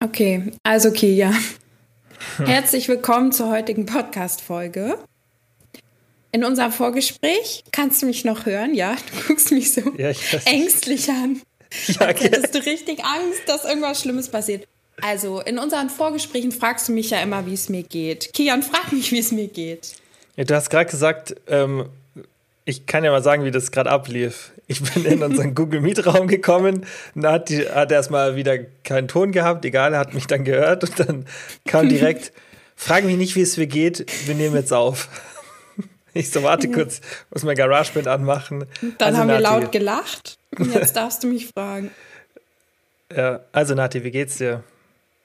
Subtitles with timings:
[0.00, 1.32] Okay, also Kia.
[2.38, 4.96] Herzlich willkommen zur heutigen Podcast-Folge.
[6.30, 8.94] In unserem Vorgespräch kannst du mich noch hören, ja?
[8.94, 10.12] Du guckst mich so ja,
[10.44, 11.42] ängstlich an.
[11.88, 14.66] Ja, als hättest du richtig Angst, dass irgendwas Schlimmes passiert.
[15.02, 18.32] Also, in unseren Vorgesprächen fragst du mich ja immer, wie es mir geht.
[18.32, 19.92] Kian, frag mich, wie es mir geht.
[20.36, 21.90] Ja, du hast gerade gesagt, ähm,
[22.68, 24.52] ich kann ja mal sagen, wie das gerade ablief.
[24.66, 26.84] Ich bin in unseren Google Meet Raum gekommen
[27.14, 31.00] und hat, die, hat erstmal wieder keinen Ton gehabt, egal, hat mich dann gehört und
[31.00, 31.26] dann
[31.66, 32.30] kam direkt,
[32.76, 35.08] frag mich nicht, wie es mir geht, wir nehmen jetzt auf.
[36.14, 38.64] Ich so, warte kurz, muss mein GarageBand anmachen.
[38.80, 41.92] Dann also, haben wir laut gelacht und jetzt darfst du mich fragen.
[43.14, 44.64] Ja, also Nati, wie geht's dir?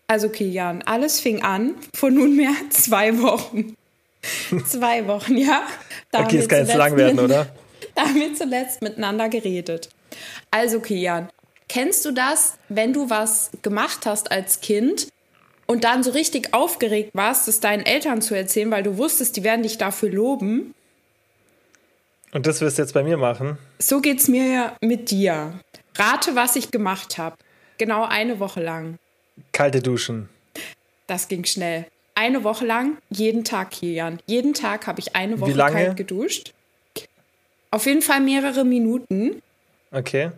[0.05, 3.75] Also Kilian, alles fing an vor nunmehr zwei Wochen.
[4.65, 5.63] zwei Wochen, ja.
[6.11, 7.47] Da okay, es kann jetzt lang werden, oder?
[7.95, 9.89] Da haben wir zuletzt miteinander geredet.
[10.49, 11.29] Also, Kian,
[11.67, 15.09] kennst du das, wenn du was gemacht hast als Kind
[15.67, 19.43] und dann so richtig aufgeregt warst, es deinen Eltern zu erzählen, weil du wusstest, die
[19.43, 20.73] werden dich dafür loben?
[22.31, 23.59] Und das wirst du jetzt bei mir machen?
[23.77, 25.59] So geht's mir ja mit dir.
[25.95, 27.35] Rate, was ich gemacht habe.
[27.77, 28.97] Genau eine Woche lang.
[29.51, 30.29] Kalte Duschen.
[31.05, 31.85] Das ging schnell.
[32.15, 34.19] Eine Woche lang, jeden Tag, Kilian.
[34.27, 36.53] Jeden Tag habe ich eine Woche kalt geduscht.
[37.71, 39.41] Auf jeden Fall mehrere Minuten.
[39.91, 40.31] Okay.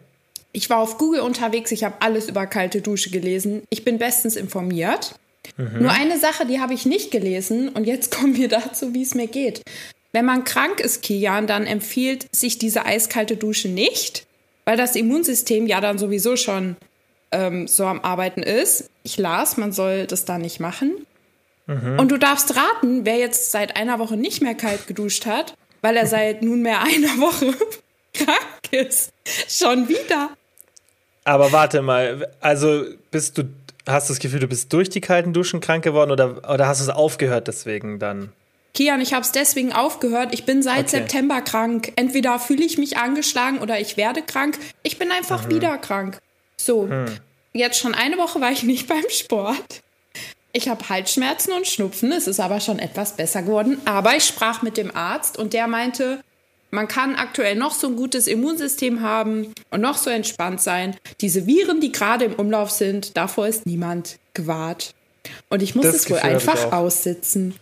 [0.53, 3.63] Ich war auf Google unterwegs, ich habe alles über kalte Dusche gelesen.
[3.69, 5.15] Ich bin bestens informiert.
[5.57, 5.81] Mhm.
[5.81, 9.15] Nur eine Sache, die habe ich nicht gelesen und jetzt kommen wir dazu, wie es
[9.15, 9.61] mir geht.
[10.13, 14.25] Wenn man krank ist, Kian, dann empfiehlt sich diese eiskalte Dusche nicht,
[14.63, 16.77] weil das Immunsystem ja dann sowieso schon
[17.33, 18.89] ähm, so am Arbeiten ist.
[19.03, 21.05] Ich las, man soll das da nicht machen.
[21.67, 21.99] Mhm.
[21.99, 25.97] Und du darfst raten, wer jetzt seit einer Woche nicht mehr kalt geduscht hat weil
[25.97, 27.53] er seit nunmehr einer Woche
[28.13, 29.11] krank ist.
[29.47, 30.31] Schon wieder.
[31.23, 33.43] Aber warte mal, also bist du,
[33.87, 36.81] hast du das Gefühl, du bist durch die kalten Duschen krank geworden oder, oder hast
[36.81, 38.31] du es aufgehört deswegen dann?
[38.73, 40.33] Kian, ich habe es deswegen aufgehört.
[40.33, 40.97] Ich bin seit okay.
[40.97, 41.93] September krank.
[41.95, 44.57] Entweder fühle ich mich angeschlagen oder ich werde krank.
[44.81, 45.51] Ich bin einfach mhm.
[45.51, 46.17] wieder krank.
[46.57, 47.05] So, mhm.
[47.53, 49.83] jetzt schon eine Woche war ich nicht beim Sport.
[50.55, 53.81] Ich habe Halsschmerzen und Schnupfen, es ist aber schon etwas besser geworden.
[53.83, 56.21] Aber ich sprach mit dem Arzt und der meinte,
[56.71, 60.95] man kann aktuell noch so ein gutes Immunsystem haben und noch so entspannt sein.
[61.19, 64.95] Diese Viren, die gerade im Umlauf sind, davor ist niemand gewahrt.
[65.49, 67.55] Und ich muss das es wohl einfach aussitzen.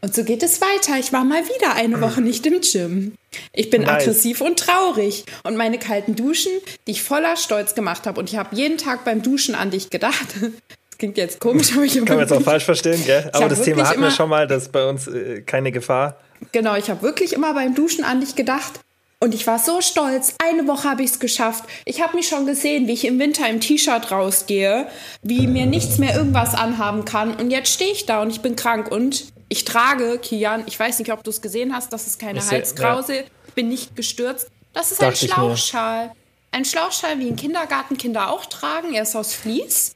[0.00, 1.00] Und so geht es weiter.
[1.00, 3.14] Ich war mal wieder eine Woche nicht im Gym.
[3.52, 4.02] Ich bin nice.
[4.02, 5.24] aggressiv und traurig.
[5.42, 6.52] Und meine kalten Duschen,
[6.86, 8.20] die ich voller Stolz gemacht habe.
[8.20, 10.28] Und ich habe jeden Tag beim Duschen an dich gedacht
[10.98, 13.30] klingt jetzt komisch, aber ich Kann man jetzt auch falsch verstehen, gell?
[13.32, 16.18] Aber das Thema hatten wir schon mal, das ist bei uns äh, keine Gefahr.
[16.52, 18.80] Genau, ich habe wirklich immer beim Duschen an dich gedacht.
[19.18, 20.34] Und ich war so stolz.
[20.42, 21.64] Eine Woche habe ich es geschafft.
[21.86, 24.88] Ich habe mich schon gesehen, wie ich im Winter im T-Shirt rausgehe,
[25.22, 27.34] wie mir nichts mehr irgendwas anhaben kann.
[27.34, 28.90] Und jetzt stehe ich da und ich bin krank.
[28.90, 32.40] Und ich trage, Kian, ich weiß nicht, ob du es gesehen hast, das ist keine
[32.40, 33.16] ich Halskrause.
[33.16, 33.22] Ja.
[33.48, 34.50] Ich bin nicht gestürzt.
[34.74, 36.12] Das ist Dachte ein Schlauchschal.
[36.52, 38.92] Ein Schlauchschal, wie in Kindergartenkinder auch tragen.
[38.92, 39.95] Er ist aus Vlies.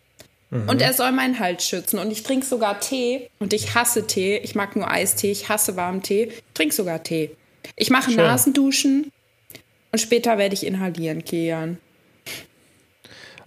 [0.51, 0.69] Mhm.
[0.69, 1.99] Und er soll meinen Hals schützen.
[1.99, 3.31] Und ich trinke sogar Tee.
[3.39, 4.39] Und ich hasse Tee.
[4.39, 5.31] Ich mag nur Eistee.
[5.31, 6.25] Ich hasse warmen Tee.
[6.25, 7.31] Ich trinke sogar Tee.
[7.77, 8.17] Ich mache Schön.
[8.17, 9.13] Nasenduschen.
[9.93, 11.79] Und später werde ich inhalieren, Kian.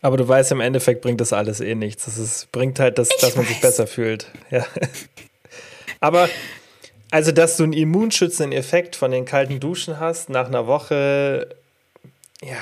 [0.02, 2.08] Aber du weißt, im Endeffekt bringt das alles eh nichts.
[2.08, 4.28] Es bringt halt, das, dass man sich besser fühlt.
[4.52, 4.66] Ja.
[6.02, 6.28] Aber
[7.10, 11.48] also, dass du einen immunschützenden Effekt von den kalten Duschen hast nach einer Woche,
[12.42, 12.58] ja,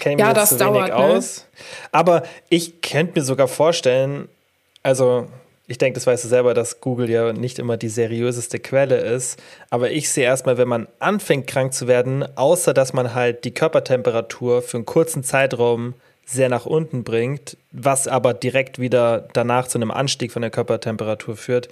[0.00, 0.96] Kenne ja, das zu dauert, wenig ne?
[0.96, 1.46] aus.
[1.92, 4.28] Aber ich könnte mir sogar vorstellen,
[4.82, 5.26] also
[5.70, 9.38] ich denke, das weißt du selber, dass Google ja nicht immer die seriöseste Quelle ist.
[9.68, 13.52] Aber ich sehe erstmal, wenn man anfängt krank zu werden, außer dass man halt die
[13.52, 15.94] Körpertemperatur für einen kurzen Zeitraum
[16.24, 21.36] sehr nach unten bringt, was aber direkt wieder danach zu einem Anstieg von der Körpertemperatur
[21.36, 21.68] führt,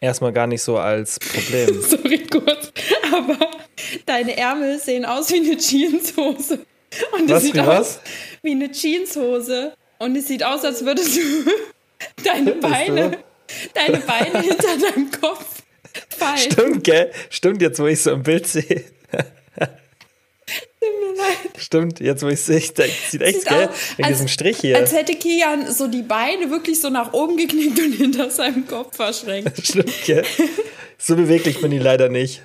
[0.00, 1.80] erstmal gar nicht so als Problem.
[1.82, 2.72] Sorry kurz,
[3.12, 3.50] aber
[4.06, 6.60] deine Ärmel sehen aus wie eine Jeanshose.
[7.12, 8.00] Und es sieht aus
[8.42, 9.74] wie eine Jeanshose.
[9.98, 11.20] Und es sieht aus, als würdest du
[12.24, 13.18] deine Beine,
[13.72, 15.62] deine Beine hinter deinem Kopf
[16.08, 16.38] fallen.
[16.38, 17.12] Stimmt, gell?
[17.30, 18.84] Stimmt, jetzt wo ich so im Bild sehe.
[21.56, 23.68] Stimmt, jetzt wo ich sehe, sieht echt, sieht gell?
[23.96, 24.76] In diesem Strich hier.
[24.76, 28.96] Als hätte Kian so die Beine wirklich so nach oben geknickt und hinter seinem Kopf
[28.96, 29.52] verschränkt.
[29.66, 30.24] Stimmt, gell?
[30.98, 32.42] So beweglich bin ich leider nicht.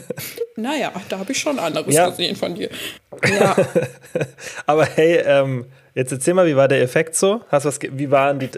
[0.56, 2.10] naja, da habe ich schon anderes ja.
[2.10, 2.70] gesehen von dir.
[3.28, 3.56] Ja.
[4.66, 7.40] Aber hey, ähm, jetzt erzähl mal, wie war der Effekt so?
[7.48, 8.50] Hast was, wie waren die,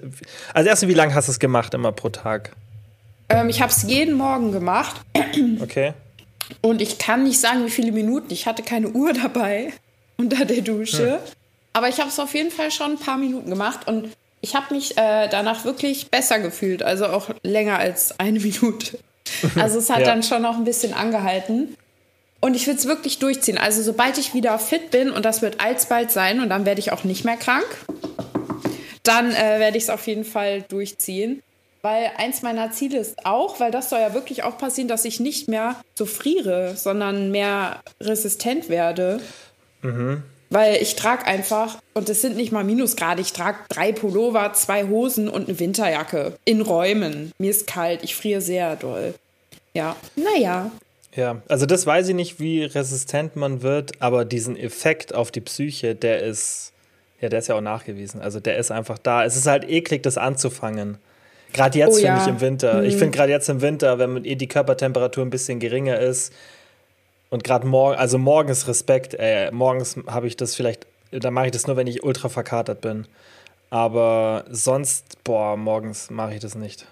[0.53, 2.53] also erstmal, wie lange hast du es gemacht immer pro Tag?
[3.29, 5.01] Ähm, ich habe es jeden Morgen gemacht.
[5.61, 5.95] Okay.
[6.63, 8.33] Und ich kann nicht sagen, wie viele Minuten.
[8.33, 9.73] Ich hatte keine Uhr dabei
[10.17, 11.13] unter der Dusche.
[11.15, 11.19] Hm.
[11.73, 14.11] Aber ich habe es auf jeden Fall schon ein paar Minuten gemacht und
[14.41, 18.99] ich habe mich äh, danach wirklich besser gefühlt, also auch länger als eine Minute.
[19.57, 20.07] Also es hat ja.
[20.07, 21.77] dann schon noch ein bisschen angehalten.
[22.41, 23.59] Und ich will es wirklich durchziehen.
[23.59, 26.93] Also sobald ich wieder fit bin, und das wird alsbald sein, und dann werde ich
[26.93, 27.67] auch nicht mehr krank,
[29.03, 31.43] dann äh, werde ich es auf jeden Fall durchziehen.
[31.87, 35.21] Weil eins meiner Ziele ist auch, weil das soll ja wirklich auch passieren, dass ich
[35.21, 39.21] nicht mehr so friere, sondern mehr resistent werde.
[39.83, 40.25] Mhm.
[40.51, 44.89] Weil ich trage einfach, und es sind nicht mal Minusgrade, ich trage drei Pullover, zwei
[44.89, 47.31] Hosen und eine Winterjacke in Räumen.
[47.39, 49.15] Mir ist kalt, ich friere sehr doll.
[49.73, 50.73] Ja, naja.
[51.15, 55.41] Ja, also das weiß ich nicht, wie resistent man wird, aber diesen Effekt auf die
[55.41, 56.73] Psyche, der ist,
[57.21, 58.21] ja, der ist ja auch nachgewiesen.
[58.21, 59.25] Also der ist einfach da.
[59.25, 60.99] Es ist halt eklig, das anzufangen.
[61.57, 62.23] Gerade jetzt, oh, finde ja.
[62.23, 62.75] ich, im Winter.
[62.75, 62.85] Mhm.
[62.85, 66.33] Ich finde gerade jetzt im Winter, wenn eh die Körpertemperatur ein bisschen geringer ist,
[67.29, 71.53] und gerade morgen, also morgens Respekt, ey, morgens habe ich das vielleicht, da mache ich
[71.53, 73.07] das nur, wenn ich ultra verkatert bin.
[73.69, 76.87] Aber sonst, boah, morgens mache ich das nicht.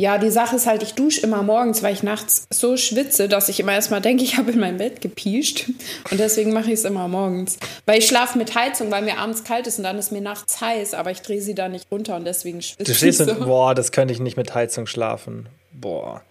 [0.00, 3.50] Ja, die Sache ist halt, ich dusche immer morgens, weil ich nachts so schwitze, dass
[3.50, 5.68] ich immer erstmal denke, ich habe in mein Bett gepiescht.
[6.10, 7.58] Und deswegen mache ich es immer morgens.
[7.84, 10.58] Weil ich schlafe mit Heizung, weil mir abends kalt ist und dann ist mir nachts
[10.62, 12.88] heiß, aber ich drehe sie da nicht runter und deswegen schwitze ich.
[12.88, 13.30] Du stehst so.
[13.30, 15.50] und, boah, das könnte ich nicht mit Heizung schlafen.
[15.70, 16.22] Boah.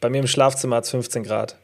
[0.00, 1.56] Bei mir im Schlafzimmer hat es 15 Grad.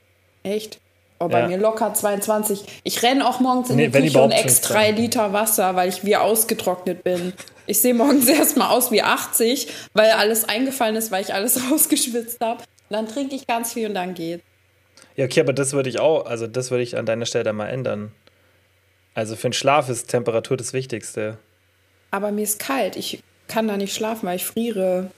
[0.42, 0.80] Echt?
[1.20, 1.48] Oh, bei ja.
[1.48, 2.64] mir locker 22.
[2.82, 6.04] Ich renne auch morgens in nee, die Küche und extra drei Liter Wasser, weil ich
[6.04, 7.32] wie ausgetrocknet bin.
[7.66, 12.40] Ich sehe morgens erstmal aus wie 80, weil alles eingefallen ist, weil ich alles rausgeschwitzt
[12.40, 12.62] habe.
[12.90, 14.42] Dann trinke ich ganz viel und dann geht.
[15.16, 17.68] Ja, okay, aber das würde ich auch, also das würde ich an deiner Stelle mal
[17.68, 18.12] ändern.
[19.14, 21.38] Also für den Schlaf ist Temperatur das Wichtigste.
[22.10, 22.96] Aber mir ist kalt.
[22.96, 25.10] Ich kann da nicht schlafen, weil ich friere.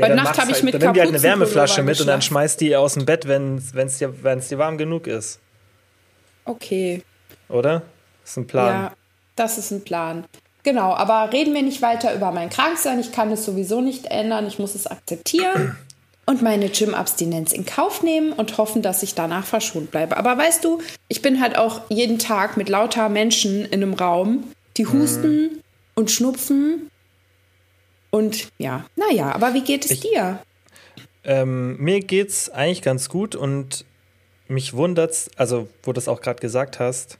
[0.00, 2.06] Ja, Bei Nacht habe ich halt, mit Dann nimm dir halt eine Wärmeflasche mit und
[2.06, 5.40] dann schmeißt die aus dem Bett, wenn es dir, dir warm genug ist.
[6.44, 7.02] Okay.
[7.48, 7.82] Oder?
[8.22, 8.82] Das ist ein Plan.
[8.82, 8.92] Ja,
[9.36, 10.24] das ist ein Plan.
[10.62, 13.00] Genau, aber reden wir nicht weiter über mein Kranksein.
[13.00, 14.46] Ich kann es sowieso nicht ändern.
[14.46, 15.76] Ich muss es akzeptieren
[16.26, 20.16] und meine Gym-Abstinenz in Kauf nehmen und hoffen, dass ich danach verschont bleibe.
[20.16, 24.44] Aber weißt du, ich bin halt auch jeden Tag mit lauter Menschen in einem Raum,
[24.76, 25.60] die husten mm.
[25.94, 26.90] und schnupfen.
[28.10, 30.42] Und ja, naja, aber wie geht es ich, dir?
[31.24, 33.84] Ähm, mir geht's eigentlich ganz gut und
[34.48, 37.18] mich wundert's, also wo du das auch gerade gesagt hast,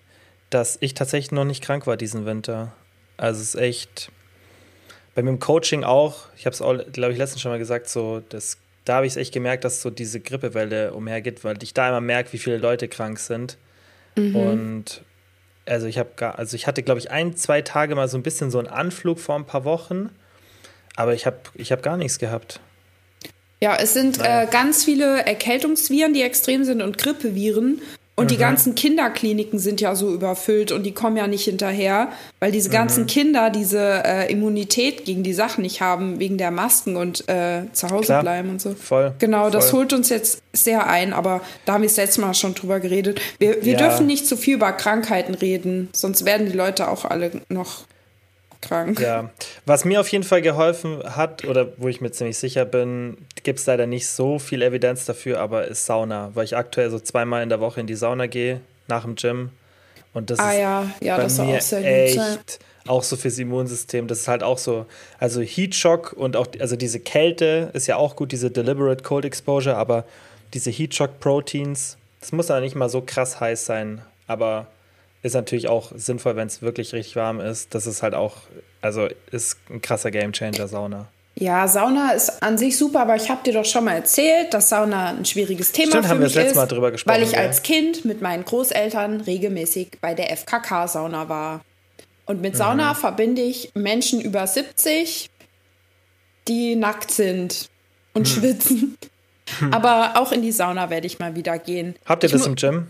[0.51, 2.73] dass ich tatsächlich noch nicht krank war diesen Winter.
[3.17, 4.11] Also es ist echt,
[5.15, 7.89] bei mir im Coaching auch, ich habe es auch, glaube ich, letztens schon mal gesagt,
[7.89, 11.73] so, das, da habe ich es echt gemerkt, dass so diese Grippewelle umhergeht, weil ich
[11.73, 13.59] da immer merke, wie viele Leute krank sind.
[14.17, 14.37] Mhm.
[14.37, 15.03] Und
[15.67, 18.23] also ich habe gar, also ich hatte, glaube ich, ein, zwei Tage mal so ein
[18.23, 20.11] bisschen so einen Anflug vor ein paar Wochen,
[21.00, 22.61] aber ich habe ich hab gar nichts gehabt.
[23.62, 27.82] Ja, es sind äh, ganz viele Erkältungsviren, die extrem sind und Grippeviren.
[28.17, 28.29] Und mhm.
[28.29, 32.08] die ganzen Kinderkliniken sind ja so überfüllt und die kommen ja nicht hinterher,
[32.38, 33.06] weil diese ganzen mhm.
[33.06, 37.88] Kinder diese äh, Immunität gegen die Sachen nicht haben, wegen der Masken und äh, zu
[37.88, 38.23] Hause Klar.
[38.23, 38.75] bleiben und so.
[38.75, 39.14] Voll.
[39.19, 39.50] Genau, voll.
[39.53, 42.79] das holt uns jetzt sehr ein, aber da haben wir das letzte Mal schon drüber
[42.79, 43.23] geredet.
[43.38, 43.79] Wir, wir ja.
[43.79, 47.85] dürfen nicht zu viel über Krankheiten reden, sonst werden die Leute auch alle noch
[48.61, 49.01] krank.
[49.01, 49.31] Ja,
[49.67, 53.59] was mir auf jeden Fall geholfen hat, oder wo ich mir ziemlich sicher bin, gibt
[53.59, 57.43] es leider nicht so viel Evidenz dafür, aber ist Sauna, weil ich aktuell so zweimal
[57.43, 59.51] in der Woche in die Sauna gehe, nach dem Gym.
[60.12, 60.91] Und das ah, ist ja.
[61.01, 64.07] Ja, bei das mir auch sehr echt gut auch so fürs Immunsystem.
[64.09, 64.87] Das ist halt auch so,
[65.19, 69.77] also Heatshock und auch, also diese Kälte ist ja auch gut, diese Deliberate Cold Exposure,
[69.77, 70.05] aber
[70.55, 74.67] diese Heatshock Proteins, das muss ja nicht mal so krass heiß sein, aber
[75.22, 77.74] ist natürlich auch sinnvoll, wenn es wirklich richtig warm ist.
[77.74, 78.36] Das ist halt auch,
[78.81, 81.08] also ist ein krasser Gamechanger Sauna.
[81.36, 84.69] Ja, Sauna ist an sich super, aber ich habe dir doch schon mal erzählt, dass
[84.69, 87.17] Sauna ein schwieriges Thema Stimmt, für haben mich wir das letzte Mal drüber gesprochen.
[87.17, 87.39] Weil ich ja.
[87.39, 91.62] als Kind mit meinen Großeltern regelmäßig bei der FKK-Sauna war.
[92.27, 92.96] Und mit Sauna mhm.
[92.96, 95.31] verbinde ich Menschen über 70,
[96.46, 97.69] die nackt sind
[98.12, 98.27] und mhm.
[98.27, 98.98] schwitzen.
[99.60, 99.72] Mhm.
[99.72, 101.96] Aber auch in die Sauna werde ich mal wieder gehen.
[102.06, 102.86] Habt ihr ich das im Gym?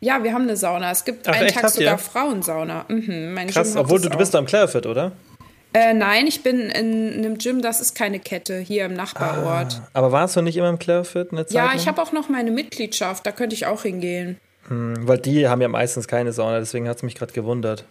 [0.00, 0.90] Ja, wir haben eine Sauna.
[0.90, 1.48] Es gibt Ach, einen?
[1.48, 1.98] Tag sogar ihr?
[1.98, 2.84] Frauensauna.
[2.88, 5.12] Mhm, Krass, obwohl du, du bist da im Clarefit, oder?
[5.74, 9.80] Äh, nein, ich bin in einem Gym, das ist keine Kette, hier im Nachbarort.
[9.84, 12.28] Ah, aber warst du nicht immer im Clarefit eine Zeit Ja, ich habe auch noch
[12.28, 14.38] meine Mitgliedschaft, da könnte ich auch hingehen.
[14.68, 17.84] Hm, weil die haben ja meistens keine Sauna, deswegen hat es mich gerade gewundert.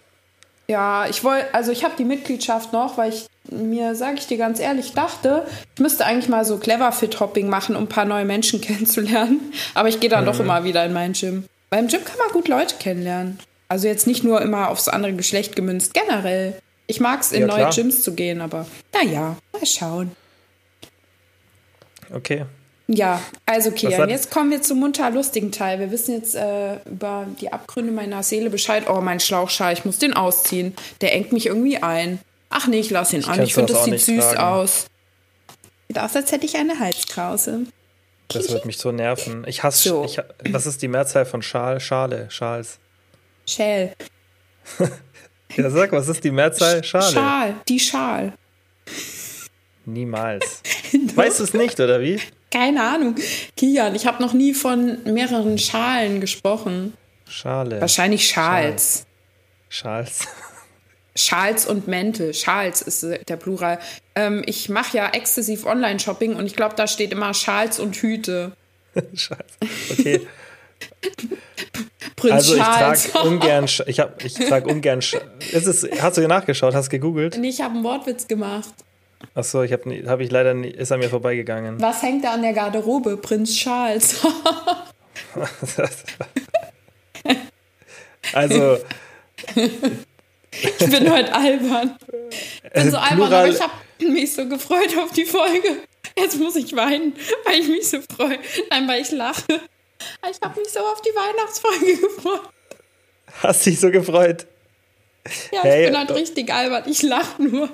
[0.68, 4.38] Ja, ich wollte, also ich habe die Mitgliedschaft noch, weil ich mir, sage ich dir
[4.38, 5.46] ganz ehrlich, dachte,
[5.76, 9.54] ich müsste eigentlich mal so clever Fit Hopping machen, um ein paar neue Menschen kennenzulernen.
[9.76, 10.28] Aber ich gehe dann mhm.
[10.28, 11.46] doch immer wieder in mein Gym.
[11.70, 13.40] Beim Gym kann man gut Leute kennenlernen.
[13.68, 16.62] Also jetzt nicht nur immer aufs andere Geschlecht gemünzt, generell.
[16.88, 17.74] Ich mag es, in ja, neue klar.
[17.74, 20.12] Gyms zu gehen, aber naja, mal schauen.
[22.14, 22.46] Okay.
[22.88, 25.80] Ja, also Kian, jetzt kommen wir zum munter lustigen Teil.
[25.80, 28.86] Wir wissen jetzt äh, über die Abgründe meiner Seele Bescheid.
[28.90, 30.74] Oh, mein Schlauchschal, ich muss den ausziehen.
[31.02, 32.20] Der engt mich irgendwie ein.
[32.50, 33.44] Ach nee, ich lasse ihn an.
[33.44, 34.40] Ich finde, das sieht süß tragen.
[34.40, 34.86] aus.
[35.90, 37.64] Sieht aus, als hätte ich eine Halskrause.
[38.29, 39.46] Das wird mich so nerven.
[39.48, 39.89] Ich hasse.
[39.89, 40.05] So.
[40.05, 40.19] Ich,
[40.51, 41.79] was ist die Mehrzahl von Schal?
[41.79, 42.79] Schale, Schals.
[43.48, 43.93] Schäl.
[45.55, 46.84] ja, sag, was ist die Mehrzahl?
[46.84, 47.13] Schale.
[47.13, 48.34] Schal, die Schal.
[49.86, 50.62] Niemals.
[51.15, 52.19] weißt du es nicht, oder wie?
[52.51, 53.15] Keine Ahnung.
[53.55, 56.93] Kian, ich habe noch nie von mehreren Schalen gesprochen.
[57.29, 57.79] Schale.
[57.79, 59.05] Wahrscheinlich Schals.
[59.69, 60.19] Schals.
[60.19, 60.27] Schals
[61.68, 62.34] und Mäntel.
[62.34, 63.80] Schals ist der Plural.
[64.16, 68.54] Ähm, ich mache ja exzessiv Online-Shopping und ich glaube, da steht immer Schals und Hüte.
[69.14, 69.58] Schals.
[69.92, 70.28] Okay.
[72.16, 75.00] Prinz also ich trage ungern, ich, hab, ich trage ungern.
[75.00, 76.74] Ist es, hast du nachgeschaut?
[76.74, 77.38] Hast du gegoogelt?
[77.38, 78.74] Nee, ich habe einen Wortwitz gemacht.
[79.36, 81.80] Ach so, ich habe hab ich leider nie, ist an mir vorbeigegangen.
[81.82, 83.18] Was hängt da an der Garderobe?
[83.18, 84.26] Prinz Charles.
[88.34, 88.80] also
[90.51, 91.98] ich bin heute albern.
[92.63, 95.77] Ich bin so albern, aber ich habe mich so gefreut auf die Folge.
[96.18, 97.13] Jetzt muss ich weinen,
[97.46, 98.39] weil ich mich so freue.
[98.70, 99.44] Nein, weil ich lache.
[100.30, 102.50] Ich habe mich so auf die Weihnachtsfolge gefreut.
[103.42, 104.48] Hast dich so gefreut?
[105.51, 106.84] Ja, hey, ich bin halt richtig albern.
[106.88, 107.70] Ich lache nur.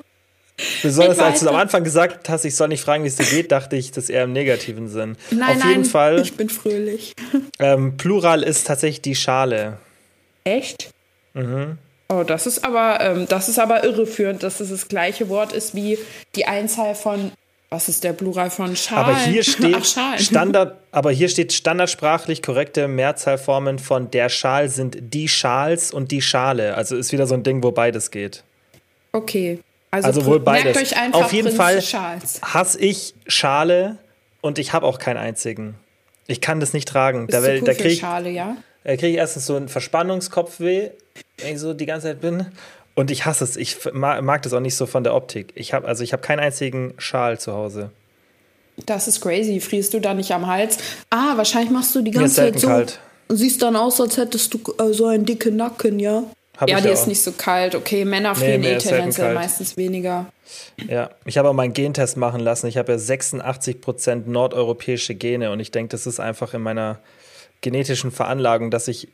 [0.81, 3.51] Besonders als du am Anfang gesagt hast, ich soll nicht fragen, wie es dir geht,
[3.51, 5.17] dachte ich, das eher im negativen Sinn.
[5.31, 6.21] Nein, Auf jeden nein, Fall.
[6.21, 7.13] Ich bin fröhlich.
[7.59, 9.79] Ähm, Plural ist tatsächlich die Schale.
[10.43, 10.91] Echt?
[11.33, 11.77] Mhm.
[12.13, 15.73] Oh, das ist aber, ähm, das ist aber irreführend, dass es das gleiche Wort ist
[15.73, 15.97] wie
[16.35, 17.31] die Einzahl von
[17.69, 19.15] was ist der Plural von Schalen?
[19.15, 24.97] Aber hier steht Ach, Standard, aber hier steht standardsprachlich korrekte Mehrzahlformen von der Schal sind
[24.99, 26.75] die Schals und die Schale.
[26.75, 28.43] Also ist wieder so ein Ding, wo beides geht.
[29.11, 29.59] Okay.
[29.89, 30.77] Also, also wohl beides.
[30.77, 33.97] Euch einfach Auf jeden Prinz Fall hasse ich Schale
[34.41, 35.73] und ich habe auch keinen einzigen.
[36.27, 37.25] Ich kann das nicht tragen.
[37.25, 38.55] Bist da, da krieg, Schale, ja?
[38.83, 40.89] Da kriege ich erstens so einen Verspannungskopfweh,
[41.37, 42.47] wenn ich so die ganze Zeit bin.
[42.95, 43.57] Und ich hasse es.
[43.57, 45.51] Ich mag das auch nicht so von der Optik.
[45.55, 47.89] Ich habe also ich habe keinen einzigen Schal zu Hause.
[48.85, 49.59] Das ist crazy.
[49.59, 50.77] Frierst du da nicht am Hals?
[51.09, 52.67] Ah, wahrscheinlich machst du die ganze Zeit so.
[52.67, 52.99] Kalt.
[53.29, 56.23] Siehst dann aus, als hättest du äh, so einen dicken Nacken, ja?
[56.57, 57.73] Hab ja, die ja ist nicht so kalt.
[57.73, 60.27] Okay, Männer frieren nee, eh tendenziell meistens weniger.
[60.87, 62.67] Ja, ich habe auch meinen Gentest machen lassen.
[62.67, 66.99] Ich habe ja 86% nordeuropäische Gene und ich denke, das ist einfach in meiner
[67.63, 69.07] genetischen Veranlagung, dass ich,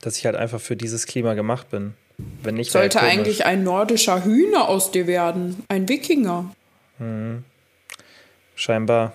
[0.00, 1.94] dass ich halt einfach für dieses Klima gemacht bin.
[2.42, 5.64] Wenn nicht, Sollte eigentlich ein nordischer Hühner aus dir werden.
[5.68, 6.54] Ein Wikinger.
[6.98, 7.44] Mhm.
[8.54, 9.12] Scheinbar.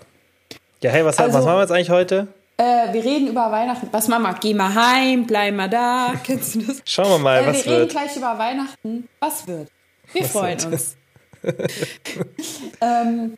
[0.82, 2.27] Ja, hey, was, also, was machen wir jetzt eigentlich heute?
[2.58, 3.88] Äh, wir reden über Weihnachten.
[3.91, 6.13] Was Mama, geh mal heim, bleib mal da.
[6.24, 6.82] Kennst du das?
[6.86, 7.65] Schauen wir mal, äh, was wird.
[7.65, 9.08] Wir reden gleich über Weihnachten.
[9.20, 9.70] Was wird?
[10.13, 10.74] Wir was freuen wird?
[10.74, 10.98] uns.
[12.82, 13.38] ähm,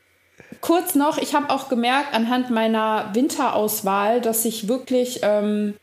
[0.61, 5.75] kurz noch, ich habe auch gemerkt anhand meiner Winterauswahl, dass ich wirklich, ähm,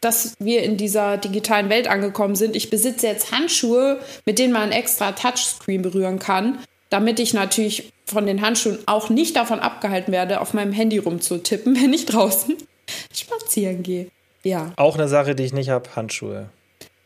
[0.00, 2.56] dass wir in dieser digitalen Welt angekommen sind.
[2.56, 6.58] Ich besitze jetzt Handschuhe, mit denen man extra Touchscreen berühren kann,
[6.90, 11.76] damit ich natürlich von den Handschuhen auch nicht davon abgehalten werde, auf meinem Handy rumzutippen,
[11.82, 12.56] wenn ich draußen
[13.12, 14.08] spazieren gehe.
[14.44, 14.72] Ja.
[14.76, 16.50] Auch eine Sache, die ich nicht habe, Handschuhe.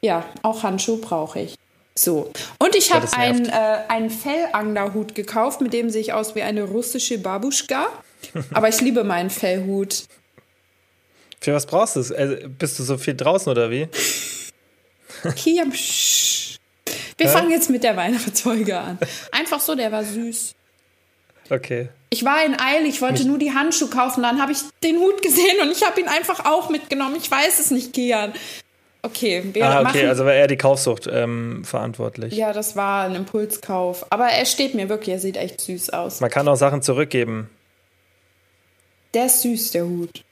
[0.03, 1.55] Ja, auch Handschuhe brauche ich.
[1.95, 2.33] So.
[2.59, 6.63] Und ich habe einen, äh, einen Fellanglerhut gekauft, mit dem sehe ich aus wie eine
[6.63, 7.89] russische Babuschka.
[8.55, 10.05] Aber ich liebe meinen Fellhut.
[11.41, 12.13] Für was brauchst du es?
[12.13, 13.89] Also, bist du so viel draußen oder wie?
[15.37, 17.33] Kia, Wir Hä?
[17.33, 18.99] fangen jetzt mit der Weihnachtsfolge an.
[19.33, 20.55] Einfach so, der war süß.
[21.51, 21.89] Okay.
[22.11, 25.21] Ich war in Eile, ich wollte nur die Handschuhe kaufen, dann habe ich den Hut
[25.23, 27.17] gesehen und ich habe ihn einfach auch mitgenommen.
[27.17, 28.33] Ich weiß es nicht, Kian.
[29.03, 32.35] Okay, wir ah, okay, machen, also war er die Kaufsucht ähm, verantwortlich.
[32.35, 34.07] Ja, das war ein Impulskauf.
[34.11, 36.21] Aber er steht mir wirklich, er sieht echt süß aus.
[36.21, 37.49] Man kann auch Sachen zurückgeben.
[39.15, 40.25] Der ist süß, der Hut.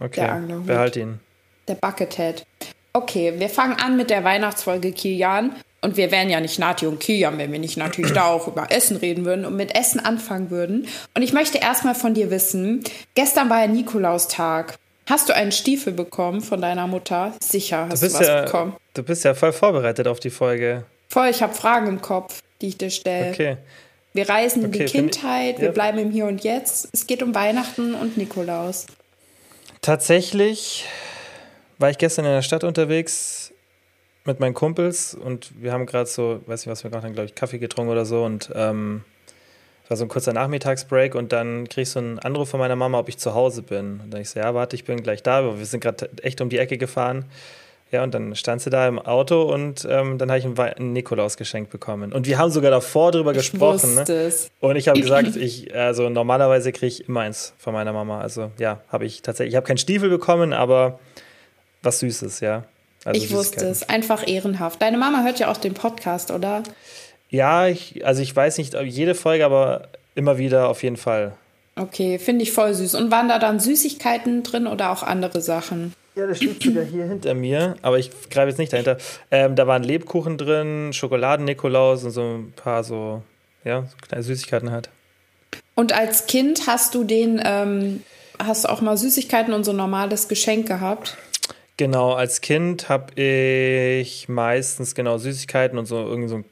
[0.00, 0.66] Okay, der Anglerhut.
[0.66, 1.20] behalt ihn.
[1.68, 2.44] Der Buckethead.
[2.92, 5.54] Okay, wir fangen an mit der Weihnachtsfolge Kilian.
[5.80, 8.72] Und wir wären ja nicht Nati und Kilian, wenn wir nicht natürlich da auch über
[8.72, 10.88] Essen reden würden und mit Essen anfangen würden.
[11.14, 12.82] Und ich möchte erstmal von dir wissen,
[13.14, 14.76] gestern war ja Nikolaustag.
[15.08, 17.32] Hast du einen Stiefel bekommen von deiner Mutter?
[17.42, 18.76] Sicher hast du, du was ja, bekommen.
[18.92, 20.84] Du bist ja voll vorbereitet auf die Folge.
[21.08, 23.32] Voll, ich habe Fragen im Kopf, die ich dir stelle.
[23.32, 23.56] Okay.
[24.12, 25.62] Wir reisen okay, in die Kindheit, ich, ja.
[25.62, 26.90] wir bleiben im Hier und Jetzt.
[26.92, 28.86] Es geht um Weihnachten und Nikolaus.
[29.80, 30.84] Tatsächlich
[31.78, 33.54] war ich gestern in der Stadt unterwegs
[34.24, 37.28] mit meinen Kumpels und wir haben gerade so, weiß nicht was wir gerade haben, glaube
[37.28, 39.04] ich, Kaffee getrunken oder so und ähm,
[39.88, 42.98] war so ein kurzer Nachmittagsbreak und dann krieg ich so einen Anruf von meiner Mama,
[42.98, 44.00] ob ich zu Hause bin.
[44.04, 46.40] Und dann ich so, ja, warte, ich bin gleich da, aber wir sind gerade echt
[46.40, 47.24] um die Ecke gefahren.
[47.90, 50.92] Ja, und dann stand sie da im Auto und ähm, dann habe ich ein, ein
[50.92, 52.12] Nikolaus geschenkt bekommen.
[52.12, 53.94] Und wir haben sogar davor drüber ich gesprochen.
[53.94, 54.02] Ne?
[54.02, 54.50] Es.
[54.60, 58.20] Und ich habe gesagt, ich, also normalerweise kriege ich immer eins von meiner Mama.
[58.20, 60.98] Also ja, habe ich tatsächlich, ich habe keinen Stiefel bekommen, aber
[61.82, 62.64] was Süßes, ja.
[63.06, 64.82] Also ich wusste es, einfach ehrenhaft.
[64.82, 66.62] Deine Mama hört ja auch den Podcast, oder?
[67.30, 71.32] Ja, ich, also ich weiß nicht, jede Folge, aber immer wieder auf jeden Fall.
[71.76, 72.94] Okay, finde ich voll süß.
[72.94, 75.92] Und waren da dann Süßigkeiten drin oder auch andere Sachen?
[76.16, 78.98] Ja, das steht sogar hier hinter mir, aber ich greife jetzt nicht dahinter.
[79.30, 83.22] Ähm, da waren Lebkuchen drin, Schokoladen-Nikolaus und so ein paar so,
[83.64, 84.88] ja, so kleine Süßigkeiten halt.
[85.76, 88.02] Und als Kind hast du den, ähm,
[88.40, 91.16] hast du auch mal Süßigkeiten und so ein normales Geschenk gehabt?
[91.76, 96.44] Genau, als Kind habe ich meistens genau Süßigkeiten und so irgend so ein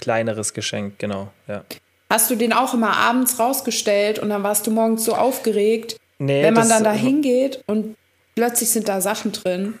[0.00, 1.64] kleineres Geschenk, genau, ja.
[2.08, 6.42] Hast du den auch immer abends rausgestellt und dann warst du morgens so aufgeregt, nee,
[6.42, 7.96] wenn man dann da hingeht und
[8.34, 9.78] plötzlich sind da Sachen drin?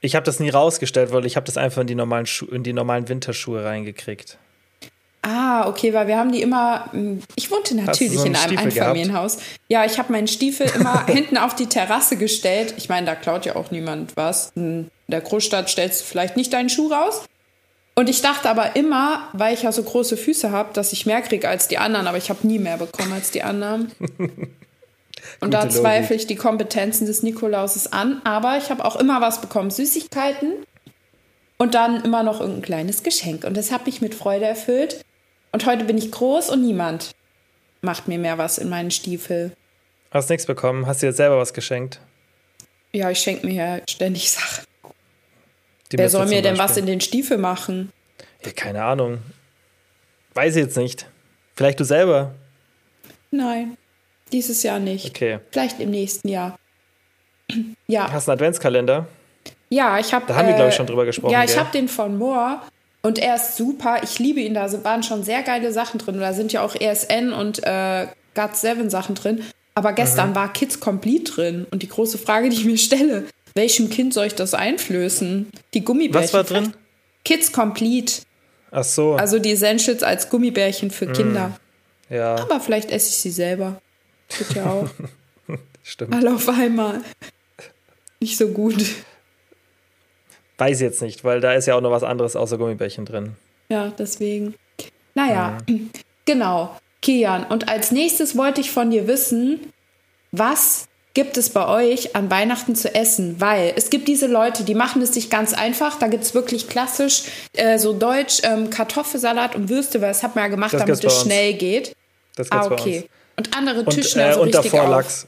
[0.00, 2.62] Ich habe das nie rausgestellt, weil ich habe das einfach in die normalen Schu in
[2.62, 4.38] die normalen Winterschuhe reingekriegt.
[5.26, 6.90] Ah, okay, weil wir haben die immer.
[6.92, 9.36] Hm, ich wohnte natürlich so in einem Stiefel Einfamilienhaus.
[9.36, 9.60] Gehabt?
[9.68, 12.74] Ja, ich habe meinen Stiefel immer hinten auf die Terrasse gestellt.
[12.76, 14.52] Ich meine, da klaut ja auch niemand was.
[14.54, 17.24] In der Großstadt stellst du vielleicht nicht deinen Schuh raus.
[17.96, 21.22] Und ich dachte aber immer, weil ich ja so große Füße habe, dass ich mehr
[21.22, 23.92] kriege als die anderen, aber ich habe nie mehr bekommen als die anderen.
[25.40, 28.20] Und da zweifle ich die Kompetenzen des Nikolauses an.
[28.24, 30.52] Aber ich habe auch immer was bekommen: Süßigkeiten
[31.56, 33.44] und dann immer noch irgendein kleines Geschenk.
[33.44, 35.04] Und das habe ich mit Freude erfüllt.
[35.52, 37.12] Und heute bin ich groß und niemand
[37.80, 39.52] macht mir mehr was in meinen Stiefel.
[40.10, 40.86] Hast nichts bekommen?
[40.86, 42.00] Hast du jetzt selber was geschenkt?
[42.92, 44.64] Ja, ich schenke mir ja ständig Sachen.
[45.98, 47.92] Wer soll mir denn was in den Stiefel machen?
[48.44, 49.18] Ja, keine Ahnung.
[50.34, 51.06] Weiß ich jetzt nicht.
[51.54, 52.34] Vielleicht du selber?
[53.30, 53.76] Nein,
[54.32, 55.06] dieses Jahr nicht.
[55.10, 55.38] Okay.
[55.50, 56.58] Vielleicht im nächsten Jahr.
[57.86, 58.10] ja.
[58.12, 59.06] Hast du einen Adventskalender?
[59.70, 60.26] Ja, ich habe.
[60.26, 61.32] Da haben äh, wir, glaube ich, schon drüber gesprochen.
[61.32, 62.60] Ja, ich habe den von Moore
[63.02, 64.02] und er ist super.
[64.02, 64.54] Ich liebe ihn.
[64.54, 66.18] Da waren schon sehr geile Sachen drin.
[66.18, 69.42] Da sind ja auch ESN und äh, God 7 Sachen drin.
[69.74, 70.34] Aber gestern mhm.
[70.36, 71.66] war Kids Complete drin.
[71.70, 73.24] Und die große Frage, die ich mir stelle,
[73.54, 75.50] welchem Kind soll ich das einflößen?
[75.74, 76.24] Die Gummibärchen.
[76.24, 76.74] Was war drin?
[77.24, 78.22] Kids Complete.
[78.70, 79.14] Ach so.
[79.14, 81.12] Also die Essentials als Gummibärchen für mm.
[81.12, 81.58] Kinder.
[82.10, 82.34] Ja.
[82.36, 83.80] Aber vielleicht esse ich sie selber.
[84.36, 84.88] Geht ja auch.
[85.82, 86.14] Stimmt.
[86.14, 87.02] Alle auf einmal.
[88.20, 88.84] Nicht so gut.
[90.58, 93.36] Weiß jetzt nicht, weil da ist ja auch noch was anderes außer Gummibärchen drin.
[93.68, 94.54] Ja, deswegen.
[95.14, 95.90] Naja, mhm.
[96.24, 96.76] genau.
[97.02, 99.60] Kian, und als nächstes wollte ich von dir wissen,
[100.32, 103.40] was gibt es bei euch an Weihnachten zu essen?
[103.40, 105.98] Weil es gibt diese Leute, die machen es sich ganz einfach.
[105.98, 107.22] Da gibt es wirklich klassisch
[107.54, 111.02] äh, so Deutsch ähm, Kartoffelsalat und Würste, weil das hat man ja gemacht, das damit
[111.02, 111.96] es schnell geht.
[112.36, 113.08] Das gibt's ah, okay.
[113.36, 114.90] Und andere Tischler und, äh, so und davor auf.
[114.90, 115.26] Lachs.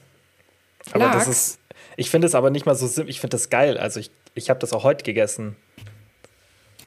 [0.92, 1.18] Aber Lachs?
[1.18, 1.58] das ist,
[1.96, 3.10] ich finde es aber nicht mal so simpel.
[3.10, 3.78] Ich finde das geil.
[3.78, 5.56] Also ich, ich habe das auch heute gegessen.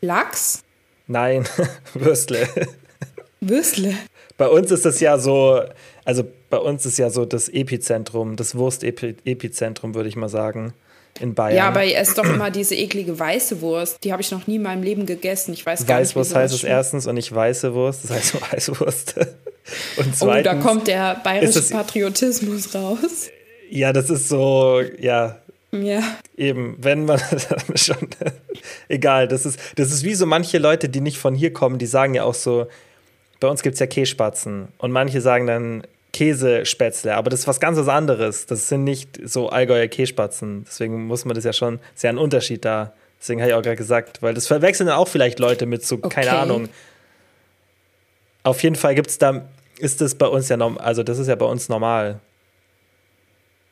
[0.02, 0.62] Lachs?
[1.08, 1.48] Nein,
[1.94, 2.48] Würstle.
[3.42, 3.96] Würstle?
[4.38, 5.62] Bei uns ist das ja so,
[6.06, 10.74] also bei uns ist ja so das Epizentrum, das Wurstepizentrum, würde ich mal sagen,
[11.20, 11.58] in Bayern.
[11.58, 14.04] Ja, aber ihr esst doch immer diese eklige weiße Wurst.
[14.04, 15.54] Die habe ich noch nie in meinem Leben gegessen.
[15.54, 19.16] Ich weiß gar Weißwurst nicht, heißt es erstens und nicht weiße Wurst, das heißt Weißwurst.
[19.98, 23.30] Und zweitens, oh, da kommt der bayerische das, Patriotismus raus.
[23.70, 25.38] Ja, das ist so, ja.
[25.72, 26.02] Ja.
[26.36, 27.20] Eben, wenn man
[27.76, 27.98] schon.
[28.88, 31.86] egal, das ist, das ist wie so manche Leute, die nicht von hier kommen, die
[31.86, 32.68] sagen ja auch so,
[33.40, 34.70] bei uns gibt es ja Kässpatzen.
[34.80, 38.46] Und manche sagen dann Käsespätzle, aber das ist was ganz was anderes.
[38.46, 40.66] Das sind nicht so Allgäuer Kässpatzen.
[40.68, 42.94] Deswegen muss man das ja schon, ist ja ein Unterschied da.
[43.20, 45.96] Deswegen habe ich auch gerade gesagt, weil das verwechseln dann auch vielleicht Leute mit so,
[45.96, 46.10] okay.
[46.10, 46.70] keine Ahnung.
[48.44, 49.46] Auf jeden Fall gibt es da,
[49.78, 52.20] ist das bei uns ja normal, also das ist ja bei uns normal.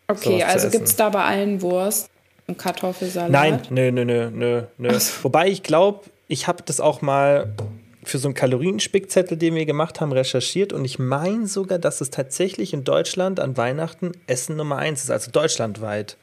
[0.10, 2.10] Okay, also gibt es da bei allen Wurst
[2.47, 3.32] und Kartoffelsalat?
[3.32, 5.00] Nein, nö, nö, nö, nö, nö.
[5.21, 7.54] Wobei ich glaube, ich habe das auch mal
[8.10, 12.10] für so einen Kalorienspickzettel, den wir gemacht haben, recherchiert und ich meine sogar, dass es
[12.10, 16.17] tatsächlich in Deutschland an Weihnachten Essen Nummer eins ist, also deutschlandweit.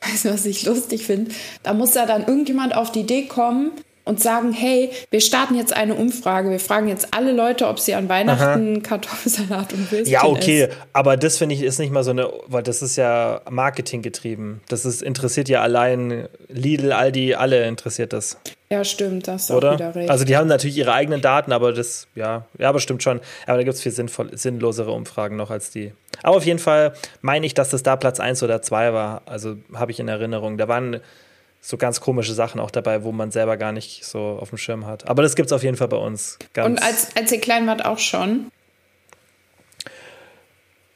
[0.00, 1.32] Weißt du, was ich lustig finde?
[1.62, 3.72] Da muss ja dann irgendjemand auf die Idee kommen,
[4.08, 6.50] und sagen, hey, wir starten jetzt eine Umfrage.
[6.50, 8.82] Wir fragen jetzt alle Leute, ob sie an Weihnachten Aha.
[8.82, 10.76] Kartoffelsalat und Würstchen Ja, okay, essen.
[10.94, 14.62] aber das finde ich ist nicht mal so eine, weil das ist ja Marketing getrieben.
[14.68, 18.38] Das ist, interessiert ja allein Lidl, Aldi, alle interessiert das.
[18.70, 19.70] Ja, stimmt, das ist Oder?
[19.70, 20.10] auch wieder recht.
[20.10, 23.20] Also die haben natürlich ihre eigenen Daten, aber das, ja, ja, bestimmt schon.
[23.46, 25.92] Aber da gibt es viel sinnvoll, sinnlosere Umfragen noch als die.
[26.22, 29.22] Aber auf jeden Fall meine ich, dass das da Platz 1 oder 2 war.
[29.26, 30.56] Also habe ich in Erinnerung.
[30.56, 31.00] Da waren
[31.68, 34.86] so ganz komische Sachen auch dabei, wo man selber gar nicht so auf dem Schirm
[34.86, 35.06] hat.
[35.06, 36.38] Aber das gibt es auf jeden Fall bei uns.
[36.56, 38.50] Und als, als ihr klein wart auch schon?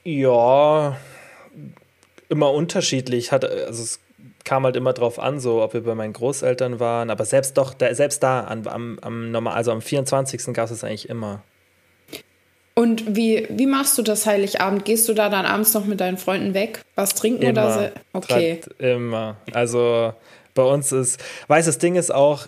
[0.02, 0.96] Ja,
[2.30, 3.32] immer unterschiedlich.
[3.32, 4.00] Hat, also es
[4.44, 7.10] kam halt immer drauf an, so ob wir bei meinen Großeltern waren.
[7.10, 10.54] Aber selbst doch, da, selbst da, an, am, am, normal, also am 24.
[10.54, 11.42] gab es eigentlich immer.
[12.74, 14.86] Und wie, wie machst du das Heiligabend?
[14.86, 16.80] Gehst du da dann abends noch mit deinen Freunden weg?
[16.94, 17.90] Was trinken immer, oder so?
[18.14, 18.62] Okay.
[18.78, 19.36] Immer.
[19.52, 20.14] Also
[20.54, 22.46] bei uns ist, weiß das Ding ist auch,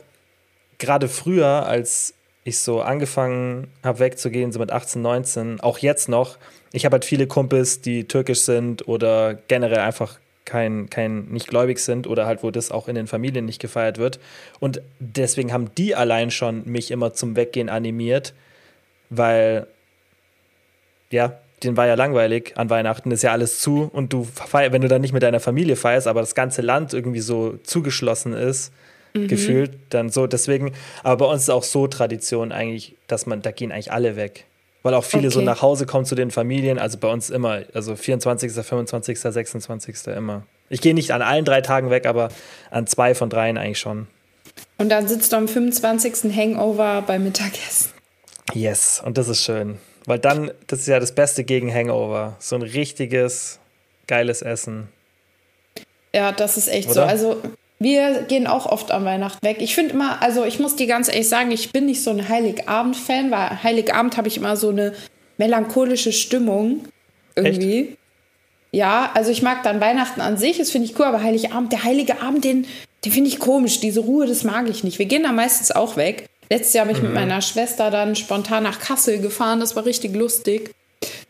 [0.79, 2.15] gerade früher, als
[2.45, 6.37] ich so angefangen habe wegzugehen, so mit 18, 19, auch jetzt noch.
[6.73, 11.79] Ich habe halt viele Kumpels, die türkisch sind oder generell einfach kein, kein nicht gläubig
[11.79, 14.21] sind oder halt, wo das auch in den Familien nicht gefeiert wird.
[14.61, 18.35] Und deswegen haben die allein schon mich immer zum Weggehen animiert,
[19.09, 19.67] weil,
[21.11, 24.83] ja, den war ja langweilig an Weihnachten, ist ja alles zu und du feierst, wenn
[24.83, 28.73] du dann nicht mit deiner Familie feierst, aber das ganze Land irgendwie so zugeschlossen ist,
[29.15, 29.29] mhm.
[29.29, 30.73] gefühlt, dann so, deswegen,
[31.03, 34.47] aber bei uns ist auch so Tradition eigentlich, dass man, da gehen eigentlich alle weg.
[34.83, 35.35] Weil auch viele okay.
[35.35, 40.07] so nach Hause kommen zu den Familien, also bei uns immer, also 24., 25., 26.
[40.09, 40.47] immer.
[40.69, 42.29] Ich gehe nicht an allen drei Tagen weg, aber
[42.71, 44.09] an zwei von dreien eigentlich schon.
[44.77, 46.37] Und dann sitzt du am 25.
[46.37, 47.93] Hangover beim Mittagessen.
[48.53, 49.79] Yes, und das ist schön.
[50.07, 52.37] Weil dann, das ist ja das Beste gegen Hangover.
[52.39, 53.59] So ein richtiges,
[54.07, 54.89] geiles Essen.
[56.15, 56.95] Ja, das ist echt Oder?
[56.95, 57.03] so.
[57.03, 57.43] Also,
[57.79, 59.57] wir gehen auch oft am Weihnachten weg.
[59.61, 62.29] Ich finde immer, also ich muss dir ganz ehrlich sagen, ich bin nicht so ein
[62.29, 64.95] Heiligabend-Fan, weil Heiligabend habe ich immer so eine
[65.39, 66.85] melancholische Stimmung
[67.35, 67.81] irgendwie.
[67.81, 67.99] Echt?
[68.73, 71.85] Ja, also ich mag dann Weihnachten an sich, das finde ich cool, aber Heiligabend, der
[71.85, 72.67] heilige Abend, den,
[73.05, 73.81] den finde ich komisch.
[73.81, 74.99] Diese Ruhe, das mag ich nicht.
[74.99, 76.27] Wir gehen da meistens auch weg.
[76.51, 77.09] Letztes Jahr habe ich mhm.
[77.09, 79.61] mit meiner Schwester dann spontan nach Kassel gefahren.
[79.61, 80.75] Das war richtig lustig.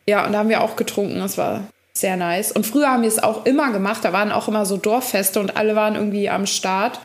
[0.07, 1.19] Ja, und da haben wir auch getrunken.
[1.19, 2.53] Das war sehr nice.
[2.53, 4.05] Und früher haben wir es auch immer gemacht.
[4.05, 7.01] Da waren auch immer so Dorffeste und alle waren irgendwie am Start.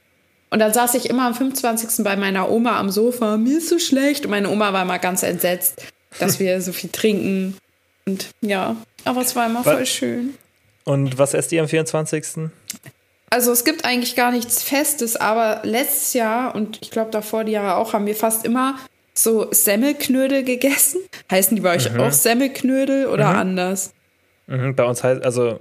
[0.50, 2.04] Und dann saß ich immer am 25.
[2.04, 3.38] bei meiner Oma am Sofa.
[3.38, 4.26] Mir ist so schlecht.
[4.26, 5.84] Und meine Oma war immer ganz entsetzt,
[6.19, 7.56] dass wir so viel trinken.
[8.06, 10.34] Und ja, aber es war immer voll schön.
[10.86, 12.50] Und was esst ihr am 24.?
[13.29, 17.51] Also es gibt eigentlich gar nichts Festes, aber letztes Jahr und ich glaube davor die
[17.51, 18.77] Jahre auch, haben wir fast immer
[19.13, 21.01] so Semmelknödel gegessen.
[21.29, 21.99] Heißen die bei euch mhm.
[21.99, 23.39] auch Semmelknödel oder mhm.
[23.39, 23.93] anders?
[24.47, 25.59] Mhm, bei uns heißt, also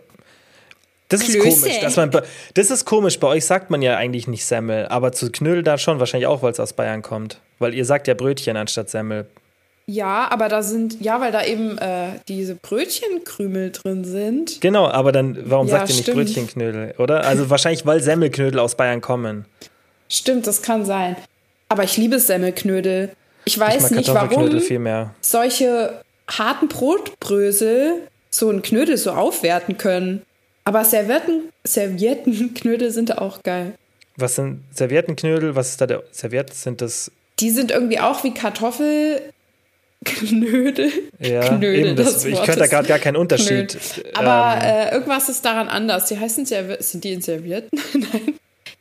[1.09, 1.39] das Klöße.
[1.39, 2.11] ist komisch, dass man
[2.55, 3.19] das ist komisch.
[3.19, 6.43] Bei euch sagt man ja eigentlich nicht Semmel, aber zu Knödel da schon wahrscheinlich auch,
[6.43, 9.27] weil es aus Bayern kommt, weil ihr sagt ja Brötchen anstatt Semmel.
[9.91, 14.61] Ja, aber da sind, ja, weil da eben äh, diese Brötchenkrümel drin sind.
[14.61, 16.17] Genau, aber dann, warum ja, sagt ihr nicht stimmt.
[16.19, 17.25] Brötchenknödel, oder?
[17.25, 19.47] Also wahrscheinlich, weil Semmelknödel aus Bayern kommen.
[20.11, 21.17] Stimmt, das kann sein.
[21.71, 23.13] Aber ich liebe Semmelknödel.
[23.47, 24.61] Ich weiß ich nicht, warum
[25.23, 27.95] solche harten Brotbrösel
[28.29, 30.21] so einen Knödel so aufwerten können.
[30.65, 33.73] Aber Servietten, Serviettenknödel sind auch geil.
[34.19, 35.57] Was sind Serviettenknödel?
[35.57, 36.53] Was ist da der Serviette?
[36.55, 37.11] Sind das.
[37.41, 39.23] Die sind irgendwie auch wie Kartoffel,
[40.05, 40.93] Knödel.
[41.19, 43.77] Ja, Knödel, eben, das, das ich könnte da gerade gar keinen Unterschied.
[43.79, 44.13] Knödel.
[44.15, 46.07] Aber ähm, äh, irgendwas ist daran anders.
[46.07, 46.85] Die heißen Servietten.
[46.85, 47.81] Sind die in Servietten?
[47.95, 48.35] Nein.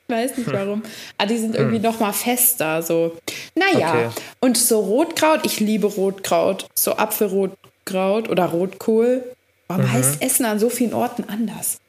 [0.10, 0.84] Ich weiß nicht warum.
[0.84, 1.84] Aber ah, die sind irgendwie hm.
[1.84, 2.82] noch mal fester.
[2.82, 3.18] So.
[3.56, 3.90] Naja.
[3.90, 4.10] Okay.
[4.40, 5.46] Und so Rotkraut.
[5.46, 6.68] Ich liebe Rotkraut.
[6.76, 9.24] So Apfelrotkraut oder Rotkohl.
[9.68, 9.92] Warum mhm.
[9.92, 11.80] heißt Essen an so vielen Orten anders?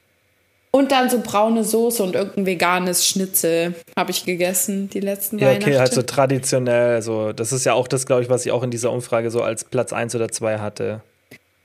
[0.70, 5.48] Und dann so braune Soße und irgendein veganes Schnitzel habe ich gegessen die letzten ja,
[5.48, 5.64] Weihnachten.
[5.64, 7.00] okay, halt so traditionell.
[7.00, 7.32] So.
[7.32, 9.64] Das ist ja auch das, glaube ich, was ich auch in dieser Umfrage so als
[9.64, 11.00] Platz 1 oder 2 hatte.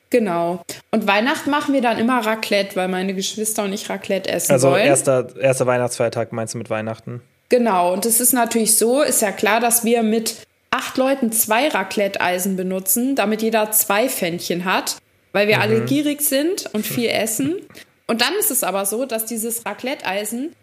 [0.09, 0.61] Genau.
[0.91, 4.69] Und Weihnachten machen wir dann immer Raclette, weil meine Geschwister und ich Raclette essen also
[4.69, 4.87] wollen.
[4.87, 7.21] Also erster, erster Weihnachtsfeiertag meinst du mit Weihnachten?
[7.49, 7.91] Genau.
[7.91, 10.35] Und es ist natürlich so, ist ja klar, dass wir mit
[10.69, 14.97] acht Leuten zwei Raclette-Eisen benutzen, damit jeder zwei Pfännchen hat,
[15.31, 15.61] weil wir mhm.
[15.61, 17.55] alle gierig sind und viel essen.
[18.07, 20.55] Und dann ist es aber so, dass dieses Raclette-Eisen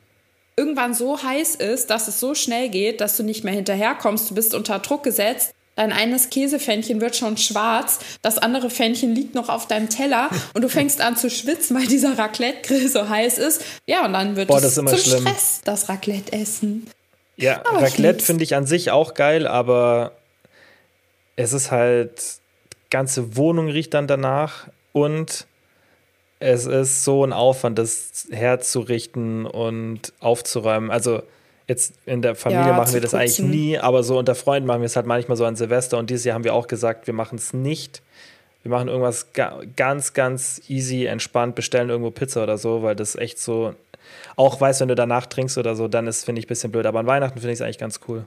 [0.57, 4.31] irgendwann so heiß ist, dass es so schnell geht, dass du nicht mehr hinterherkommst.
[4.31, 5.55] Du bist unter Druck gesetzt.
[5.77, 10.61] Dein eines Käsefännchen wird schon schwarz, das andere Fännchen liegt noch auf deinem Teller und
[10.61, 13.65] du fängst an zu schwitzen, weil dieser Raclette-Grill so heiß ist.
[13.87, 15.23] Ja, und dann wird Boah, es zum schlimm.
[15.23, 16.87] Stress, das Raclette-Essen.
[17.37, 20.13] Ja, aber Raclette finde ich an sich auch geil, aber
[21.37, 22.41] es ist halt,
[22.91, 25.47] ganze Wohnung riecht dann danach und
[26.41, 30.91] es ist so ein Aufwand, das herzurichten und aufzuräumen.
[30.91, 31.23] Also
[31.69, 33.21] jetzt in der Familie ja, machen wir das putzen.
[33.21, 36.11] eigentlich nie, aber so unter Freunden machen wir es halt manchmal so an Silvester und
[36.11, 38.03] dieses Jahr haben wir auch gesagt, wir machen es nicht.
[38.63, 39.29] Wir machen irgendwas
[39.77, 43.75] ganz, ganz easy, entspannt, bestellen irgendwo Pizza oder so, weil das echt so,
[44.37, 46.85] auch weiß, wenn du danach trinkst oder so, dann ist, finde ich, ein bisschen blöd.
[46.85, 48.25] Aber an Weihnachten finde ich es eigentlich ganz cool.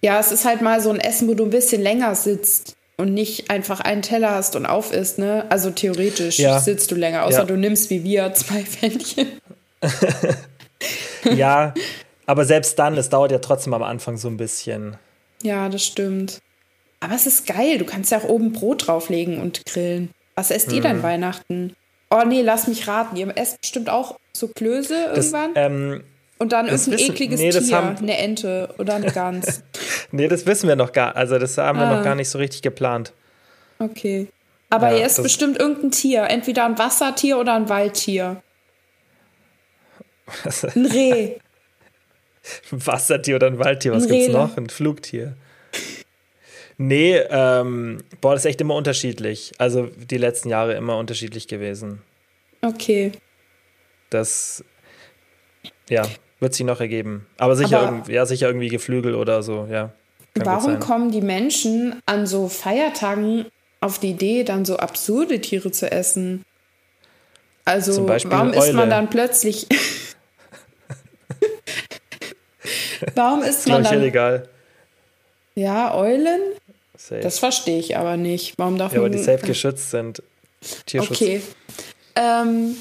[0.00, 3.14] Ja, es ist halt mal so ein Essen, wo du ein bisschen länger sitzt und
[3.14, 5.46] nicht einfach einen Teller hast und auf isst, ne?
[5.48, 6.58] Also theoretisch ja.
[6.58, 7.44] sitzt du länger, außer ja.
[7.44, 9.28] du nimmst wie wir zwei Pfännchen.
[11.36, 11.72] ja,
[12.26, 14.96] aber selbst dann, es dauert ja trotzdem am Anfang so ein bisschen.
[15.42, 16.40] Ja, das stimmt.
[17.00, 20.10] Aber es ist geil, du kannst ja auch oben Brot drauflegen und grillen.
[20.34, 21.02] Was esst ihr denn mhm.
[21.04, 21.76] Weihnachten?
[22.10, 25.54] Oh nee, lass mich raten, ihr esst bestimmt auch so Klöße irgendwann?
[25.54, 26.02] Das, ähm,
[26.38, 29.62] und dann irgendein wissen, ekliges nee, Tier, haben, eine Ente oder eine Gans.
[30.12, 31.90] nee, das wissen wir noch gar, also das haben ah.
[31.90, 33.12] wir noch gar nicht so richtig geplant.
[33.78, 34.28] Okay.
[34.70, 38.42] Aber ja, ihr ist bestimmt irgendein Tier, entweder ein Wassertier oder ein Waldtier.
[40.44, 40.64] Was?
[40.64, 41.36] Ein Reh.
[42.70, 44.56] Ein Wassertier oder ein Waldtier, was ein gibt's noch?
[44.56, 45.36] Ein Flugtier.
[46.76, 49.52] Nee, ähm, boah, das ist echt immer unterschiedlich.
[49.58, 52.02] Also die letzten Jahre immer unterschiedlich gewesen.
[52.62, 53.12] Okay.
[54.10, 54.64] Das,
[55.88, 56.06] ja,
[56.40, 57.26] wird sich noch ergeben.
[57.38, 59.90] Aber sicher, Aber irgendwie, ja, sicher irgendwie Geflügel oder so, ja.
[60.34, 63.46] Warum kommen die Menschen an so Feiertagen
[63.80, 66.44] auf die Idee, dann so absurde Tiere zu essen?
[67.64, 69.66] Also, warum isst man dann plötzlich.
[73.14, 73.94] warum isst man dann.
[73.94, 74.48] illegal.
[75.54, 76.40] Ja, Eulen?
[76.96, 77.20] Safe.
[77.20, 78.54] Das verstehe ich aber nicht.
[78.58, 79.12] Warum darf ja, man.
[79.12, 80.22] Ja, weil die safe geschützt sind.
[80.86, 81.20] Tierschutz.
[81.20, 81.42] Okay.
[82.16, 82.76] Ähm,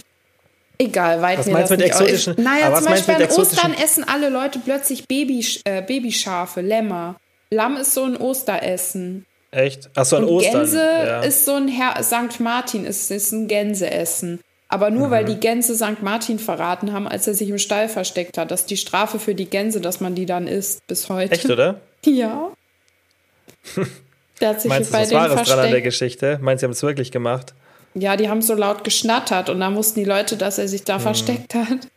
[0.78, 2.36] egal, weit was meinst du mit exotischen?
[2.38, 7.16] Naja, zum Beispiel an Ostern essen alle Leute plötzlich Baby, äh, Babyschafe, Lämmer.
[7.50, 9.26] Lamm ist so ein Osteressen.
[9.52, 9.90] Echt?
[9.96, 10.62] Achso, ein Und Ostern.
[10.62, 11.22] Gänse ja.
[11.22, 12.40] ist so ein Herr, St.
[12.40, 14.42] Martin ist, ist ein Gänseessen.
[14.70, 15.12] Aber nur mhm.
[15.12, 16.02] weil die Gänse St.
[16.02, 18.52] Martin verraten haben, als er sich im Stall versteckt hat.
[18.52, 21.34] Das ist die Strafe für die Gänse, dass man die dann isst bis heute.
[21.34, 21.80] Echt, oder?
[22.06, 22.52] Ja.
[24.40, 26.40] Der hat sich Meinst bei du, was war das dran an der Geschichte?
[26.42, 27.54] Meinst du, sie haben es wirklich gemacht?
[27.94, 30.98] Ja, die haben so laut geschnattert und da mussten die Leute, dass er sich da
[30.98, 31.04] mhm.
[31.04, 31.88] versteckt hat.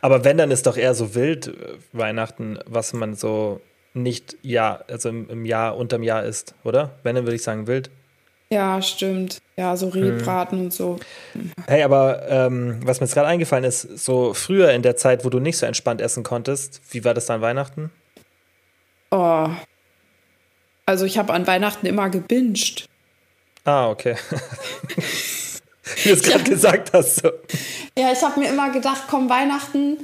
[0.00, 1.52] Aber wenn, dann ist doch eher so wild äh,
[1.92, 3.60] Weihnachten, was man so
[3.94, 6.92] nicht ja, also im, im Jahr, unterm Jahr isst, oder?
[7.02, 7.90] Wenn, dann würde ich sagen wild.
[8.50, 9.38] Ja, stimmt.
[9.56, 10.64] Ja, so Rehbraten hm.
[10.66, 10.98] und so.
[11.66, 15.30] Hey, aber ähm, was mir jetzt gerade eingefallen ist, so früher in der Zeit, wo
[15.30, 17.90] du nicht so entspannt essen konntest, wie war das dann Weihnachten?
[19.10, 19.48] Oh.
[20.84, 22.86] Also ich habe an Weihnachten immer gebinged.
[23.64, 24.16] Ah, okay.
[26.02, 27.16] wie du es gerade gesagt hast.
[27.16, 27.30] So.
[27.96, 29.98] Ja, ich habe mir immer gedacht, komm, Weihnachten,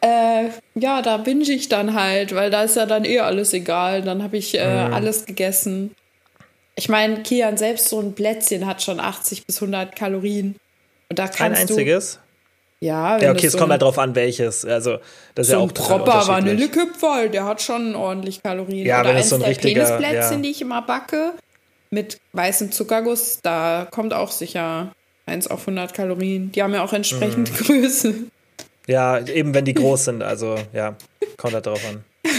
[0.00, 4.02] äh, ja, da binge ich dann halt, weil da ist ja dann eh alles egal.
[4.02, 4.94] Dann habe ich äh, mhm.
[4.94, 5.94] alles gegessen.
[6.76, 10.56] Ich meine, Kian, selbst so ein Plätzchen hat schon 80 bis 100 Kalorien.
[11.08, 12.14] Und da kannst Ein einziges?
[12.80, 14.64] Du, ja, ja, okay, es so kommt halt drauf an, welches.
[14.66, 14.98] Also,
[15.34, 18.84] das ist so ja auch ein Propper Vanillekipferl, der hat schon ordentlich Kalorien.
[18.84, 20.42] Ja, Oder wenn es so ein richtiger Penisplätzchen, ja.
[20.42, 21.32] die ich immer backe,
[21.94, 24.92] mit weißem Zuckerguss, da kommt auch sicher
[25.26, 26.52] eins auf 100 Kalorien.
[26.52, 27.64] Die haben ja auch entsprechend mm.
[27.64, 28.14] Größe.
[28.86, 30.96] Ja, eben wenn die groß sind, also ja,
[31.38, 32.04] kommt halt drauf an.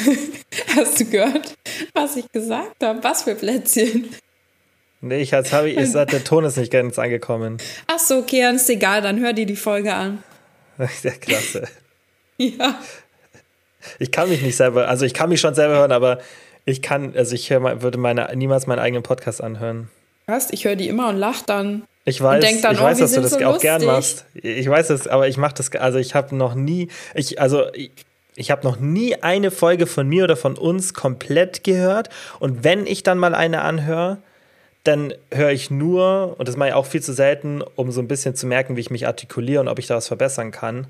[0.75, 1.55] Hast du gehört,
[1.93, 3.03] was ich gesagt habe?
[3.03, 4.09] Was für Plätzchen?
[5.01, 7.57] Nee, ich als habe ich, ich der Ton ist nicht ganz angekommen.
[7.87, 10.23] Ach so, okay, dann ist egal, dann hör dir die Folge an.
[11.03, 11.67] Ja, klasse.
[12.37, 12.79] ja.
[13.99, 16.19] Ich kann mich nicht selber, also ich kann mich schon selber hören, aber
[16.65, 19.89] ich kann, also ich hör, würde meine, niemals meinen eigenen Podcast anhören.
[20.25, 20.51] Was?
[20.51, 21.83] Ich höre die immer und lach dann.
[22.05, 23.61] Ich weiß, dann, ich oh, weiß, dass du das so auch lustig.
[23.61, 24.25] gern machst.
[24.33, 27.91] Ich weiß es, aber ich mache das, also ich habe noch nie, ich, also ich,
[28.35, 32.09] ich habe noch nie eine Folge von mir oder von uns komplett gehört.
[32.39, 34.17] Und wenn ich dann mal eine anhöre,
[34.83, 38.07] dann höre ich nur, und das mache ich auch viel zu selten, um so ein
[38.07, 40.87] bisschen zu merken, wie ich mich artikuliere und ob ich da was verbessern kann.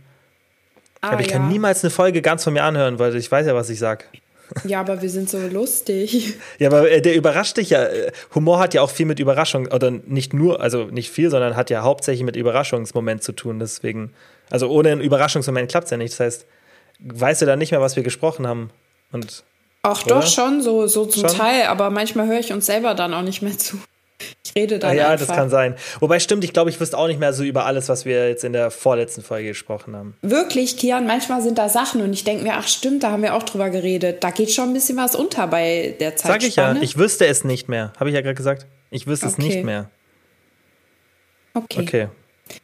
[1.00, 1.38] Ah, aber ich ja.
[1.38, 4.06] kann niemals eine Folge ganz von mir anhören, weil ich weiß ja, was ich sage.
[4.64, 6.36] Ja, aber wir sind so lustig.
[6.60, 7.84] Ja, aber äh, der überrascht dich ja.
[7.84, 11.56] Äh, Humor hat ja auch viel mit Überraschung, oder nicht nur, also nicht viel, sondern
[11.56, 13.60] hat ja hauptsächlich mit Überraschungsmoment zu tun.
[13.60, 14.14] Deswegen,
[14.50, 16.14] also ohne einen Überraschungsmoment klappt es ja nicht.
[16.14, 16.46] Das heißt,
[17.00, 18.70] weißt du dann nicht mehr, was wir gesprochen haben.
[19.12, 19.44] Und
[19.88, 20.16] Ach Oder?
[20.16, 21.38] doch, schon, so, so zum schon?
[21.38, 23.78] Teil, aber manchmal höre ich uns selber dann auch nicht mehr zu.
[24.44, 24.92] Ich rede dann.
[24.92, 25.28] Ah, ja, einfach.
[25.28, 25.76] das kann sein.
[26.00, 28.44] Wobei stimmt, ich glaube, ich wüsste auch nicht mehr so über alles, was wir jetzt
[28.44, 30.16] in der vorletzten Folge gesprochen haben.
[30.22, 33.34] Wirklich, Kian, manchmal sind da Sachen und ich denke mir, ach stimmt, da haben wir
[33.34, 34.24] auch drüber geredet.
[34.24, 36.32] Da geht schon ein bisschen was unter bei der Zeit.
[36.32, 37.92] Sag ich ja, ich wüsste es nicht mehr.
[38.00, 38.66] Habe ich ja gerade gesagt.
[38.90, 39.36] Ich wüsste okay.
[39.38, 39.90] es nicht mehr.
[41.54, 41.82] Okay.
[41.82, 42.08] Okay.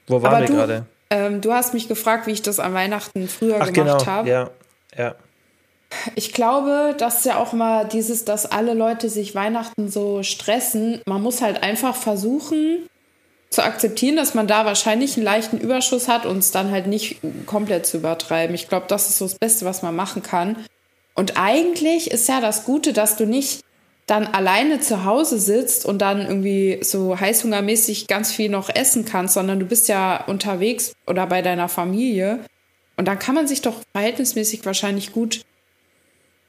[0.07, 0.85] Wo waren aber wir gerade?
[1.09, 4.05] Ähm, du hast mich gefragt, wie ich das an Weihnachten früher ach, gemacht genau.
[4.05, 4.29] habe.
[4.29, 4.49] Ja,
[4.97, 5.15] ja.
[6.15, 11.01] Ich glaube, das ist ja auch mal dieses, dass alle Leute sich Weihnachten so stressen.
[11.05, 12.87] Man muss halt einfach versuchen
[13.49, 17.17] zu akzeptieren, dass man da wahrscheinlich einen leichten Überschuss hat und es dann halt nicht
[17.45, 18.55] komplett zu übertreiben.
[18.55, 20.55] Ich glaube, das ist so das Beste, was man machen kann.
[21.15, 23.61] Und eigentlich ist ja das Gute, dass du nicht
[24.07, 29.33] dann alleine zu Hause sitzt und dann irgendwie so heißhungermäßig ganz viel noch essen kannst,
[29.33, 32.39] sondern du bist ja unterwegs oder bei deiner Familie.
[32.97, 35.41] Und dann kann man sich doch verhältnismäßig wahrscheinlich gut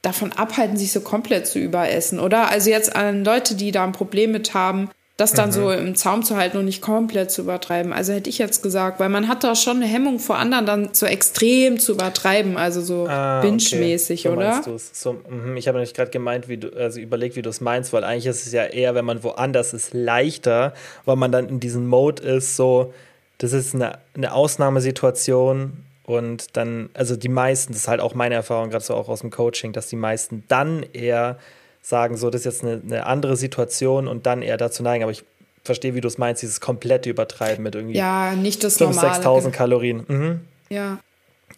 [0.03, 2.49] davon abhalten, sich so komplett zu überessen, oder?
[2.49, 5.53] Also jetzt an Leute, die da ein Problem mit haben, das dann mhm.
[5.53, 7.93] so im Zaum zu halten und nicht komplett zu übertreiben.
[7.93, 10.89] Also hätte ich jetzt gesagt, weil man hat da schon eine Hemmung vor anderen dann
[10.91, 14.35] so extrem zu übertreiben, also so ah, binge-mäßig, okay.
[14.61, 14.79] so oder?
[14.91, 17.93] So, mh, ich habe nämlich gerade gemeint, wie du, also überlegt, wie du es meinst,
[17.93, 20.73] weil eigentlich ist es ja eher, wenn man woanders ist, leichter,
[21.05, 22.91] weil man dann in diesem Mode ist, so,
[23.37, 25.73] das ist eine, eine Ausnahmesituation
[26.05, 29.21] und dann, also die meisten, das ist halt auch meine Erfahrung, gerade so auch aus
[29.21, 31.39] dem Coaching, dass die meisten dann eher
[31.81, 35.03] sagen, so, das ist jetzt eine, eine andere Situation und dann eher dazu neigen.
[35.03, 35.23] Aber ich
[35.63, 39.51] verstehe, wie du es meinst, dieses komplette Übertreiben mit irgendwie ja, nicht das 5.000, 6.000
[39.51, 40.03] Kalorien.
[40.07, 40.41] Mhm.
[40.69, 40.99] Ja.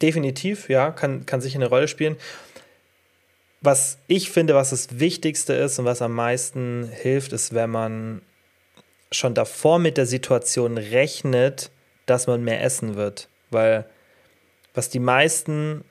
[0.01, 2.17] Definitiv, ja, kann, kann sicher eine Rolle spielen.
[3.61, 8.21] was ich finde, was das Wichtigste ist und was am meisten hilft, ist, wenn man
[9.11, 11.71] schon davor mit der Situation rechnet,
[12.05, 13.27] dass man mehr essen wird.
[13.49, 13.85] Weil
[14.75, 15.83] was die meisten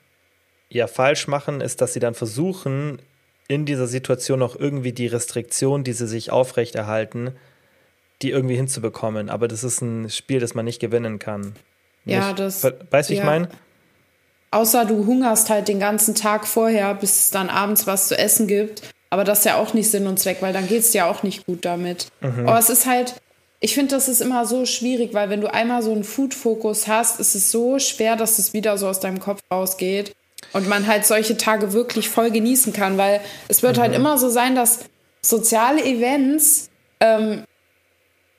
[0.68, 3.00] ja falsch machen, ist, dass sie dann versuchen,
[3.48, 7.32] in dieser Situation noch irgendwie die Restriktion, die sie sich aufrechterhalten,
[8.22, 9.28] die irgendwie hinzubekommen.
[9.28, 11.54] Aber das ist ein Spiel, das man nicht gewinnen kann.
[12.04, 12.64] Ja, nicht, das.
[12.90, 13.20] Weißt du, ja.
[13.20, 13.48] ich meine?
[14.50, 18.46] Außer du hungerst halt den ganzen Tag vorher, bis es dann abends was zu essen
[18.46, 18.82] gibt.
[19.10, 21.22] Aber das ist ja auch nicht Sinn und Zweck, weil dann geht es dir auch
[21.22, 22.08] nicht gut damit.
[22.20, 22.48] Mhm.
[22.48, 23.14] Aber es ist halt,
[23.64, 27.18] ich finde, das ist immer so schwierig, weil wenn du einmal so einen Food-Fokus hast,
[27.18, 30.14] ist es so schwer, dass es wieder so aus deinem Kopf rausgeht
[30.52, 33.94] und man halt solche Tage wirklich voll genießen kann, weil es wird halt mhm.
[33.94, 34.80] halt immer so sein, dass
[35.22, 36.68] soziale Events
[37.00, 37.44] ähm,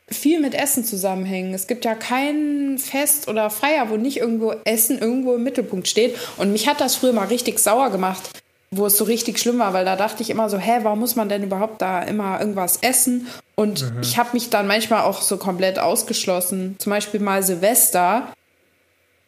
[0.07, 1.55] viel mit Essen zusammenhängen.
[1.55, 6.15] Es gibt ja kein Fest oder Feier, wo nicht irgendwo Essen irgendwo im Mittelpunkt steht.
[6.37, 8.29] Und mich hat das früher mal richtig sauer gemacht,
[8.71, 11.15] wo es so richtig schlimm war, weil da dachte ich immer so, hä, warum muss
[11.15, 13.27] man denn überhaupt da immer irgendwas essen?
[13.55, 14.01] Und mhm.
[14.01, 16.75] ich habe mich dann manchmal auch so komplett ausgeschlossen.
[16.79, 18.33] Zum Beispiel mal Silvester.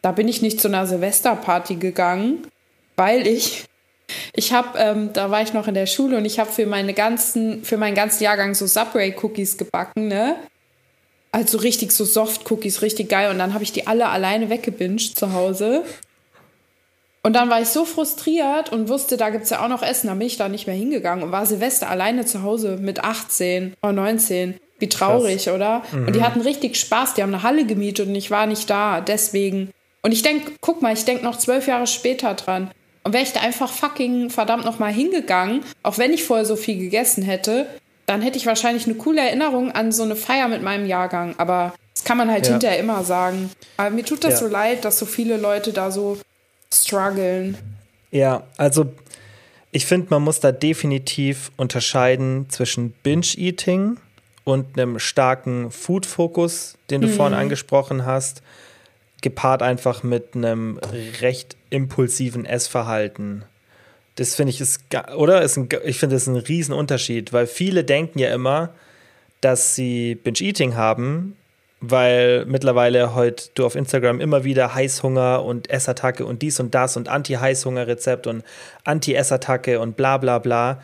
[0.02, 2.46] Da bin ich nicht zu einer Silvesterparty gegangen,
[2.96, 3.64] weil ich
[4.32, 6.94] ich habe, ähm, da war ich noch in der Schule und ich habe für meine
[6.94, 10.36] ganzen, für meinen ganzen Jahrgang so Subway Cookies gebacken, ne?
[11.30, 13.30] Also richtig so Soft Cookies, richtig geil.
[13.30, 15.84] Und dann habe ich die alle alleine weggebinged zu Hause.
[17.28, 20.06] Und dann war ich so frustriert und wusste, da gibt es ja auch noch Essen.
[20.06, 23.74] Dann bin ich da nicht mehr hingegangen und war Silvester alleine zu Hause mit 18
[23.82, 24.54] oder 19.
[24.78, 25.54] Wie traurig, Krass.
[25.54, 25.82] oder?
[25.92, 26.06] Mhm.
[26.06, 26.24] Und die mhm.
[26.24, 27.12] hatten richtig Spaß.
[27.12, 29.02] Die haben eine Halle gemietet und ich war nicht da.
[29.02, 29.68] Deswegen.
[30.00, 32.70] Und ich denke, guck mal, ich denke noch zwölf Jahre später dran.
[33.04, 36.78] Und wäre ich da einfach fucking verdammt nochmal hingegangen, auch wenn ich vorher so viel
[36.78, 37.66] gegessen hätte,
[38.06, 41.34] dann hätte ich wahrscheinlich eine coole Erinnerung an so eine Feier mit meinem Jahrgang.
[41.36, 42.52] Aber das kann man halt ja.
[42.52, 43.50] hinterher immer sagen.
[43.76, 44.46] Aber mir tut das ja.
[44.46, 46.16] so leid, dass so viele Leute da so
[46.72, 47.56] strugglen.
[48.10, 48.92] Ja, also
[49.70, 53.98] ich finde, man muss da definitiv unterscheiden zwischen Binge-Eating
[54.44, 57.12] und einem starken Food-Fokus, den du mhm.
[57.12, 58.42] vorhin angesprochen hast,
[59.20, 60.78] gepaart einfach mit einem
[61.20, 63.44] recht impulsiven Essverhalten.
[64.14, 64.80] Das finde ich ist,
[65.16, 65.42] oder?
[65.42, 68.70] Ist ein, ich finde das ist ein Riesenunterschied, weil viele denken ja immer,
[69.40, 71.36] dass sie Binge-Eating haben,
[71.80, 76.96] weil mittlerweile heute du auf Instagram immer wieder Heißhunger und Essattacke und dies und das
[76.96, 78.42] und Anti-Heißhunger-Rezept und
[78.84, 80.82] Anti-Essattacke und bla bla bla.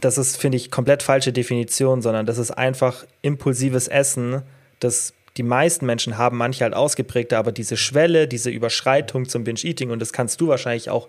[0.00, 4.42] Das ist, finde ich, komplett falsche Definition, sondern das ist einfach impulsives Essen,
[4.80, 9.90] das die meisten Menschen haben, manche halt ausgeprägter, aber diese Schwelle, diese Überschreitung zum Binge-Eating,
[9.90, 11.08] und das kannst du wahrscheinlich auch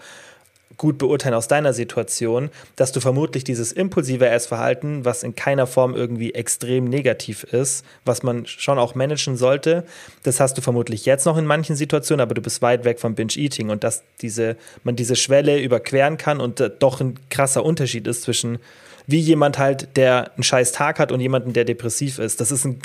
[0.78, 5.96] gut beurteilen aus deiner Situation, dass du vermutlich dieses impulsive Essverhalten, was in keiner Form
[5.96, 9.86] irgendwie extrem negativ ist, was man schon auch managen sollte,
[10.24, 13.16] das hast du vermutlich jetzt noch in manchen Situationen, aber du bist weit weg vom
[13.16, 18.08] Binge-Eating und dass diese, man diese Schwelle überqueren kann und äh, doch ein krasser Unterschied
[18.08, 18.60] ist zwischen
[19.08, 22.42] wie jemand halt, der einen scheiß Tag hat und jemanden, der depressiv ist.
[22.42, 22.80] Das ist ein,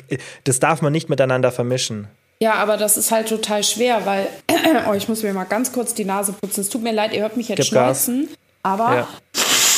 [0.45, 2.09] das darf man nicht miteinander vermischen.
[2.43, 4.29] Ja, aber das ist halt total schwer, weil
[4.89, 6.63] oh, ich muss mir mal ganz kurz die Nase putzen.
[6.63, 8.37] Es tut mir leid, ihr hört mich jetzt Gib schneuzen, Gas.
[8.63, 9.09] aber ja.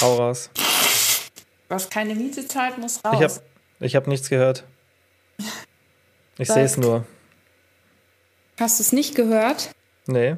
[0.01, 0.51] Hau raus.
[1.69, 3.15] Was keine Miete zahlt, muss raus.
[3.15, 3.41] Ich habe
[3.81, 4.65] ich hab nichts gehört.
[6.39, 7.05] Ich sehe es nur.
[8.61, 9.71] Hast du es nicht gehört?
[10.07, 10.37] Nee.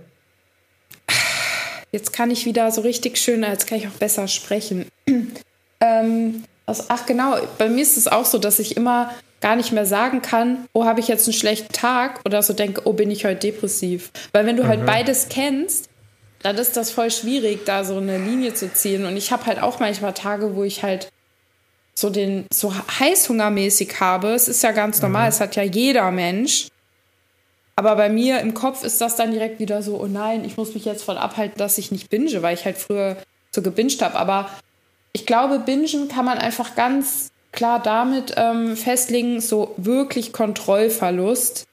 [1.92, 4.88] Jetzt kann ich wieder so richtig schön, jetzt kann ich auch besser sprechen.
[5.80, 9.12] ähm, also, ach genau, bei mir ist es auch so, dass ich immer
[9.44, 12.80] gar nicht mehr sagen kann, oh, habe ich jetzt einen schlechten Tag oder so denke,
[12.86, 14.10] oh, bin ich heute depressiv.
[14.32, 14.86] Weil wenn du halt mhm.
[14.86, 15.90] halt beides kennst,
[16.42, 19.04] dann ist das voll schwierig, da so eine Linie zu ziehen.
[19.04, 21.10] Und ich habe halt auch manchmal Tage, wo ich halt
[21.94, 24.28] so den so heißhungermäßig habe.
[24.28, 25.28] Es ist ja ganz normal, mhm.
[25.28, 26.68] es hat ja jeder Mensch.
[27.76, 30.72] Aber bei mir im Kopf ist das dann direkt wieder so, oh nein, ich muss
[30.72, 33.18] mich jetzt voll abhalten, dass ich nicht binge, weil ich halt früher
[33.54, 34.16] so gebinged habe.
[34.16, 34.48] Aber
[35.12, 41.66] ich glaube, bingen kann man einfach ganz klar damit ähm, festlegen, so wirklich Kontrollverlust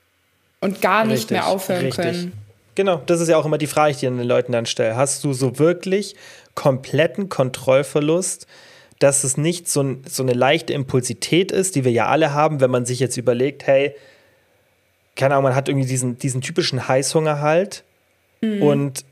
[0.60, 2.06] und gar nicht richtig, mehr aufhören richtig.
[2.06, 2.34] können.
[2.76, 4.96] Genau, das ist ja auch immer die Frage, die ich den Leuten dann stelle.
[4.96, 6.16] Hast du so wirklich
[6.56, 8.48] kompletten Kontrollverlust,
[9.00, 12.72] dass es nicht so, so eine leichte Impulsität ist, die wir ja alle haben, wenn
[12.72, 13.96] man sich jetzt überlegt, hey,
[15.16, 17.84] keine Ahnung, man hat irgendwie diesen, diesen typischen Heißhunger halt
[18.42, 18.62] mhm.
[18.62, 19.06] und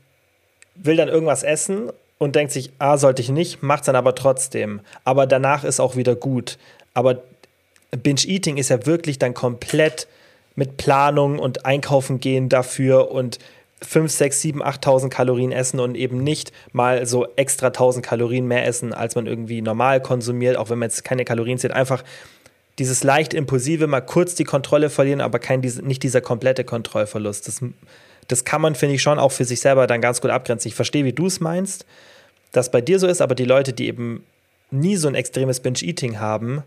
[0.76, 1.90] will dann irgendwas essen
[2.20, 4.80] und denkt sich, ah, sollte ich nicht, macht es dann aber trotzdem.
[5.04, 6.58] Aber danach ist auch wieder gut.
[6.92, 7.22] Aber
[7.90, 10.06] Binge-Eating ist ja wirklich dann komplett
[10.54, 13.38] mit Planung und Einkaufen gehen dafür und
[13.82, 18.66] 5, 6, 7, 8.000 Kalorien essen und eben nicht mal so extra 1.000 Kalorien mehr
[18.66, 21.72] essen, als man irgendwie normal konsumiert, auch wenn man jetzt keine Kalorien zählt.
[21.72, 22.04] Einfach
[22.78, 27.48] dieses leicht impulsive, mal kurz die Kontrolle verlieren, aber kein, nicht dieser komplette Kontrollverlust.
[27.48, 27.62] Das,
[28.30, 30.68] das kann man, finde ich, schon auch für sich selber dann ganz gut abgrenzen.
[30.68, 31.84] Ich verstehe, wie du es meinst,
[32.52, 34.24] das bei dir so ist, aber die Leute, die eben
[34.70, 36.62] nie so ein extremes Binge-Eating haben,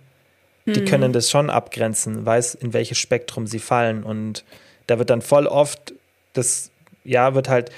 [0.66, 0.86] die mhm.
[0.86, 4.04] können das schon abgrenzen, weiß, in welches Spektrum sie fallen.
[4.04, 4.44] Und
[4.88, 5.94] da wird dann voll oft
[6.34, 6.70] das,
[7.06, 7.72] ja, wird halt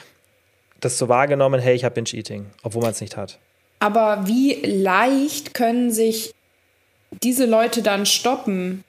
[0.80, 3.40] das so wahrgenommen, hey, ich habe Binge-Eating, obwohl man es nicht hat.
[3.80, 6.34] Aber wie leicht können sich
[7.22, 8.84] diese Leute dann stoppen?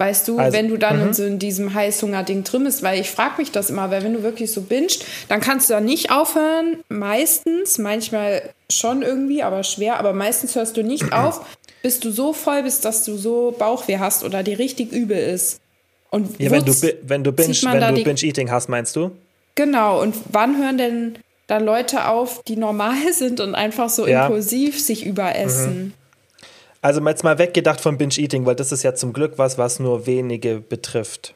[0.00, 1.12] Weißt du, also, wenn du dann in, mhm.
[1.12, 4.22] so in diesem Heißhunger-Ding drin bist, weil ich frage mich das immer, weil wenn du
[4.22, 8.40] wirklich so bingst, dann kannst du da nicht aufhören, meistens, manchmal
[8.72, 11.44] schon irgendwie, aber schwer, aber meistens hörst du nicht auf,
[11.82, 15.60] bis du so voll bist, dass du so Bauchweh hast oder dir richtig übel ist.
[16.08, 16.72] Und ja, wenn du,
[17.02, 19.10] wenn du Binge, wenn du Binge-Eating hast, meinst du?
[19.54, 24.22] Genau, und wann hören denn dann Leute auf, die normal sind und einfach so ja.
[24.22, 25.78] impulsiv sich überessen?
[25.78, 25.92] Mhm.
[26.82, 30.06] Also jetzt mal weggedacht von Binge-Eating, weil das ist ja zum Glück was, was nur
[30.06, 31.34] wenige betrifft.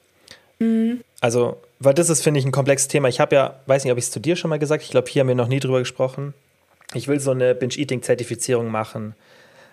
[0.59, 1.03] Mhm.
[1.20, 3.09] Also, weil das ist, finde ich, ein komplexes Thema.
[3.09, 5.11] Ich habe ja, weiß nicht, ob ich es zu dir schon mal gesagt, ich glaube,
[5.11, 6.34] hier haben wir noch nie drüber gesprochen.
[6.95, 9.14] Ich will so eine Binge-Eating-Zertifizierung machen.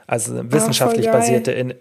[0.07, 1.73] Also ah, wissenschaftlich ah, basierte in,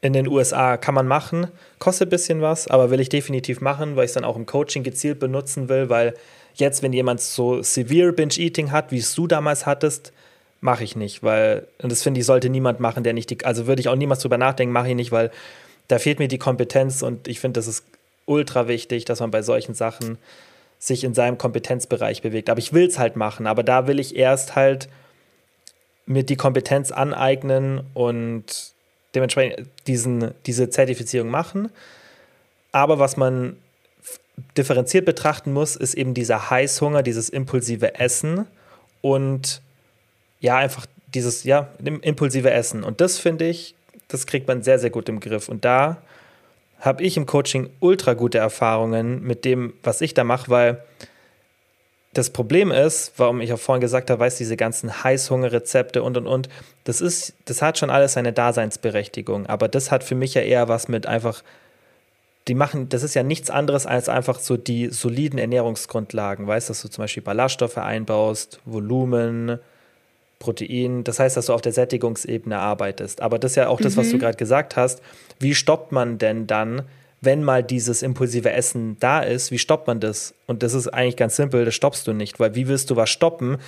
[0.00, 3.96] in den USA kann man machen, kostet ein bisschen was, aber will ich definitiv machen,
[3.96, 6.14] weil ich es dann auch im Coaching gezielt benutzen will, weil
[6.54, 10.12] jetzt, wenn jemand so severe Binge-Eating hat, wie es du damals hattest,
[10.60, 13.66] mache ich nicht, weil, und das finde ich, sollte niemand machen, der nicht die, also
[13.66, 15.30] würde ich auch niemals drüber nachdenken, mache ich nicht, weil
[15.88, 17.84] da fehlt mir die Kompetenz und ich finde, das ist
[18.24, 20.18] ultra wichtig, dass man bei solchen Sachen
[20.78, 22.50] sich in seinem Kompetenzbereich bewegt.
[22.50, 24.88] Aber ich will es halt machen, aber da will ich erst halt
[26.06, 28.72] mir die Kompetenz aneignen und
[29.14, 31.70] dementsprechend diesen, diese Zertifizierung machen.
[32.72, 33.56] Aber was man
[34.56, 38.46] differenziert betrachten muss, ist eben dieser Heißhunger, dieses impulsive Essen
[39.00, 39.62] und
[40.46, 41.68] ja, einfach dieses, ja,
[42.02, 42.84] impulsive Essen.
[42.84, 43.74] Und das finde ich,
[44.06, 45.48] das kriegt man sehr, sehr gut im Griff.
[45.48, 45.96] Und da
[46.78, 50.84] habe ich im Coaching ultra gute Erfahrungen mit dem, was ich da mache, weil
[52.12, 56.28] das Problem ist, warum ich auch vorhin gesagt habe, weiß diese ganzen Heißhungerrezepte und und
[56.28, 56.48] und,
[56.84, 59.46] das ist, das hat schon alles seine Daseinsberechtigung.
[59.46, 61.42] Aber das hat für mich ja eher was mit einfach,
[62.46, 66.82] die machen, das ist ja nichts anderes als einfach so die soliden Ernährungsgrundlagen, weißt, dass
[66.82, 69.58] du zum Beispiel Ballaststoffe einbaust, Volumen,
[70.38, 71.04] Protein.
[71.04, 73.22] Das heißt, dass du auf der Sättigungsebene arbeitest.
[73.22, 74.20] Aber das ist ja auch das, was du mhm.
[74.20, 75.00] gerade gesagt hast.
[75.38, 76.82] Wie stoppt man denn dann,
[77.20, 79.50] wenn mal dieses impulsive Essen da ist?
[79.50, 80.34] Wie stoppt man das?
[80.46, 83.10] Und das ist eigentlich ganz simpel, das stoppst du nicht, weil wie willst du was
[83.10, 83.58] stoppen,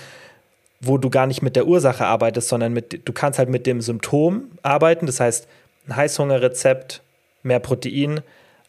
[0.79, 3.81] wo du gar nicht mit der Ursache arbeitest, sondern mit, du kannst halt mit dem
[3.81, 5.05] Symptom arbeiten.
[5.07, 5.47] Das heißt,
[5.87, 7.01] ein Heißhungerrezept,
[7.43, 8.21] mehr Protein,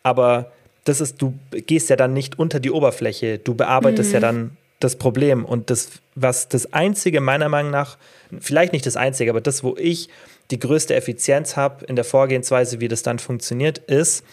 [0.03, 0.51] aber
[0.85, 4.15] das ist, du gehst ja dann nicht unter die Oberfläche, du bearbeitest mhm.
[4.15, 5.45] ja dann das Problem.
[5.45, 7.97] Und das, was das Einzige meiner Meinung nach,
[8.41, 10.09] vielleicht nicht das Einzige, aber das, wo ich
[10.51, 14.25] die größte Effizienz habe in der Vorgehensweise, wie das dann funktioniert, ist,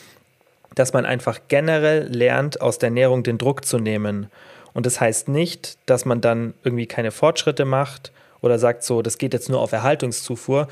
[0.74, 4.28] dass man einfach generell lernt, aus der Ernährung den Druck zu nehmen.
[4.74, 9.18] Und das heißt nicht, dass man dann irgendwie keine Fortschritte macht oder sagt so, das
[9.18, 10.68] geht jetzt nur auf Erhaltungszufuhr,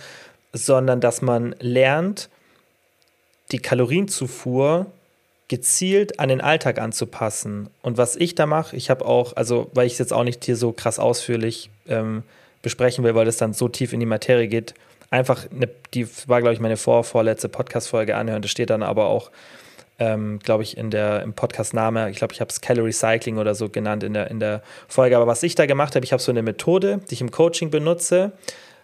[0.53, 2.29] sondern dass man lernt,
[3.51, 4.87] die Kalorienzufuhr
[5.47, 7.69] gezielt an den Alltag anzupassen.
[7.81, 10.43] Und was ich da mache, ich habe auch, also weil ich es jetzt auch nicht
[10.45, 12.23] hier so krass ausführlich ähm,
[12.61, 14.73] besprechen will, weil es dann so tief in die Materie geht,
[15.11, 18.41] einfach, eine, die war, glaube ich, meine vor, vorletzte Podcast-Folge anhören.
[18.41, 19.29] Das steht dann aber auch,
[19.99, 23.53] ähm, glaube ich, in der, im Podcast-Name, ich glaube, ich habe es Calorie Cycling oder
[23.53, 25.15] so genannt in der, in der Folge.
[25.15, 27.69] Aber was ich da gemacht habe, ich habe so eine Methode, die ich im Coaching
[27.69, 28.31] benutze,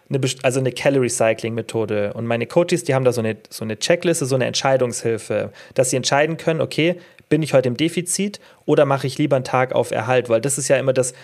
[0.08, 2.12] eine, also eine Calorie Cycling Methode.
[2.14, 5.90] Und meine Coaches, die haben da so eine, so eine Checkliste, so eine Entscheidungshilfe, dass
[5.90, 6.96] sie entscheiden können, okay,
[7.28, 10.28] bin ich heute im Defizit oder mache ich lieber einen Tag auf Erhalt?
[10.28, 11.14] Weil das ist ja immer das,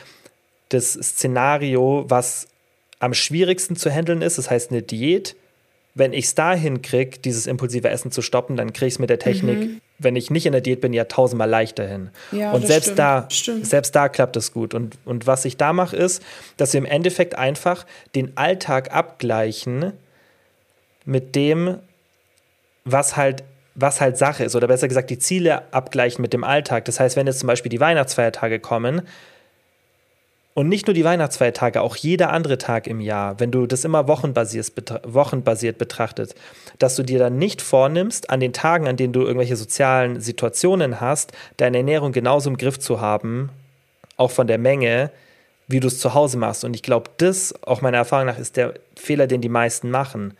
[0.71, 2.49] das Szenario, was
[2.99, 4.39] am schwierigsten zu handeln ist.
[4.39, 5.37] Das heißt, eine Diät
[5.99, 9.11] wenn ich es dahin kriege, dieses impulsive Essen zu stoppen, dann kriege ich es mit
[9.11, 9.81] der Technik, mhm.
[9.99, 12.11] Wenn ich nicht in der Diät bin, ja tausendmal leichter hin.
[12.33, 13.67] Ja, und selbst stimmt, da, stimmt.
[13.67, 14.75] selbst da klappt es gut.
[14.75, 16.23] Und, und was ich da mache, ist,
[16.57, 17.85] dass wir im Endeffekt einfach
[18.15, 19.93] den Alltag abgleichen
[21.05, 21.79] mit dem,
[22.85, 23.43] was halt
[23.81, 26.85] was halt Sache ist, oder besser gesagt, die Ziele abgleichen mit dem Alltag.
[26.87, 29.03] Das heißt, wenn jetzt zum Beispiel die Weihnachtsfeiertage kommen,
[30.59, 34.09] und nicht nur die Weihnachtsfeiertage, auch jeder andere Tag im Jahr, wenn du das immer
[34.09, 34.73] wochenbasiert,
[35.07, 36.35] wochenbasiert betrachtest,
[36.81, 41.01] dass du dir dann nicht vornimmst, an den Tagen, an denen du irgendwelche sozialen Situationen
[41.01, 43.51] hast, deine Ernährung genauso im Griff zu haben,
[44.17, 45.13] auch von der Menge,
[45.69, 46.65] wie du es zu Hause machst.
[46.65, 50.37] Und ich glaube, das, auch meiner Erfahrung nach, ist der Fehler, den die meisten machen.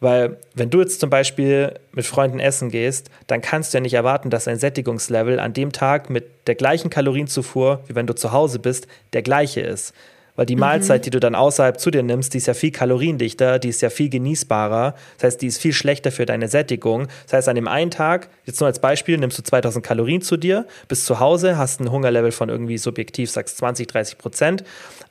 [0.00, 3.94] Weil wenn du jetzt zum Beispiel mit Freunden essen gehst, dann kannst du ja nicht
[3.94, 8.32] erwarten, dass dein Sättigungslevel an dem Tag mit der gleichen Kalorienzufuhr, wie wenn du zu
[8.32, 9.94] Hause bist, der gleiche ist.
[10.36, 10.60] Weil die mhm.
[10.60, 13.80] Mahlzeit, die du dann außerhalb zu dir nimmst, die ist ja viel kaloriendichter, die ist
[13.80, 14.94] ja viel genießbarer.
[15.16, 17.08] Das heißt, die ist viel schlechter für deine Sättigung.
[17.24, 20.36] Das heißt, an dem einen Tag, jetzt nur als Beispiel, nimmst du 2000 Kalorien zu
[20.36, 24.64] dir, bist zu Hause, hast ein Hungerlevel von irgendwie subjektiv, sagst 20, 30 Prozent.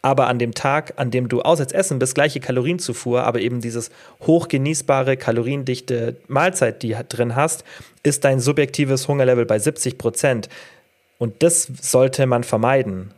[0.05, 3.89] Aber an dem Tag, an dem du auswärts essen bist, gleiche Kalorienzufuhr, aber eben dieses
[4.21, 7.63] hochgenießbare, kaloriendichte Mahlzeit, die drin hast,
[8.03, 10.47] ist dein subjektives Hungerlevel bei 70 Prozent.
[11.17, 13.15] Und das sollte man vermeiden.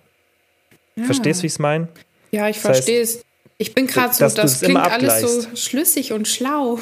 [0.95, 1.03] Ja.
[1.03, 1.89] Verstehst du, wie ich es meine?
[2.31, 3.21] Ja, ich verstehe es.
[3.57, 6.79] Ich bin gerade so, das klingt alles so schlüssig und schlau.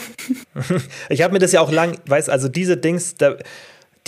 [1.09, 3.37] ich habe mir das ja auch lang, weiß also diese Dings, da,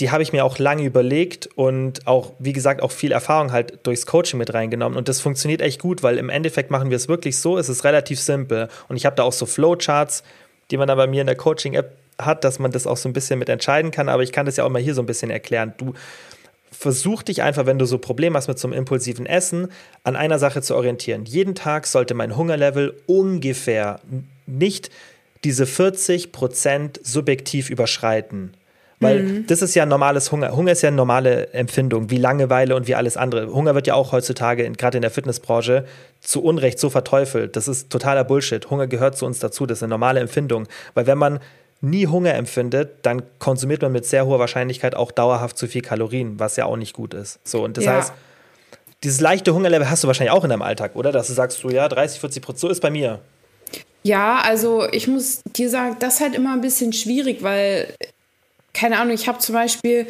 [0.00, 3.80] die habe ich mir auch lange überlegt und auch, wie gesagt, auch viel Erfahrung halt
[3.82, 4.96] durchs Coaching mit reingenommen.
[4.96, 7.84] Und das funktioniert echt gut, weil im Endeffekt machen wir es wirklich so, es ist
[7.84, 8.68] relativ simpel.
[8.88, 10.22] Und ich habe da auch so Flowcharts,
[10.70, 13.12] die man dann bei mir in der Coaching-App hat, dass man das auch so ein
[13.12, 14.08] bisschen mit entscheiden kann.
[14.08, 15.74] Aber ich kann das ja auch mal hier so ein bisschen erklären.
[15.78, 15.94] Du
[16.70, 19.68] versuch dich einfach, wenn du so Probleme hast mit so einem impulsiven Essen,
[20.04, 21.24] an einer Sache zu orientieren.
[21.24, 24.00] Jeden Tag sollte mein Hungerlevel ungefähr
[24.46, 24.90] nicht
[25.42, 28.52] diese 40 Prozent subjektiv überschreiten.
[29.00, 29.46] Weil mhm.
[29.46, 30.56] das ist ja normales Hunger.
[30.56, 33.52] Hunger ist ja eine normale Empfindung, wie Langeweile und wie alles andere.
[33.52, 35.84] Hunger wird ja auch heutzutage, gerade in der Fitnessbranche,
[36.20, 37.54] zu Unrecht so verteufelt.
[37.54, 38.68] Das ist totaler Bullshit.
[38.70, 39.66] Hunger gehört zu uns dazu.
[39.66, 40.66] Das ist eine normale Empfindung.
[40.94, 41.38] Weil wenn man
[41.80, 46.40] nie Hunger empfindet, dann konsumiert man mit sehr hoher Wahrscheinlichkeit auch dauerhaft zu viel Kalorien,
[46.40, 47.38] was ja auch nicht gut ist.
[47.44, 47.92] So, und das ja.
[47.92, 48.12] heißt,
[49.04, 51.12] dieses leichte Hungerlevel hast du wahrscheinlich auch in deinem Alltag, oder?
[51.12, 53.20] Dass du sagst, du ja, 30, 40 Prozent, so ist bei mir.
[54.02, 57.94] Ja, also ich muss dir sagen, das ist halt immer ein bisschen schwierig, weil,
[58.78, 60.06] keine Ahnung, ich habe zum Beispiel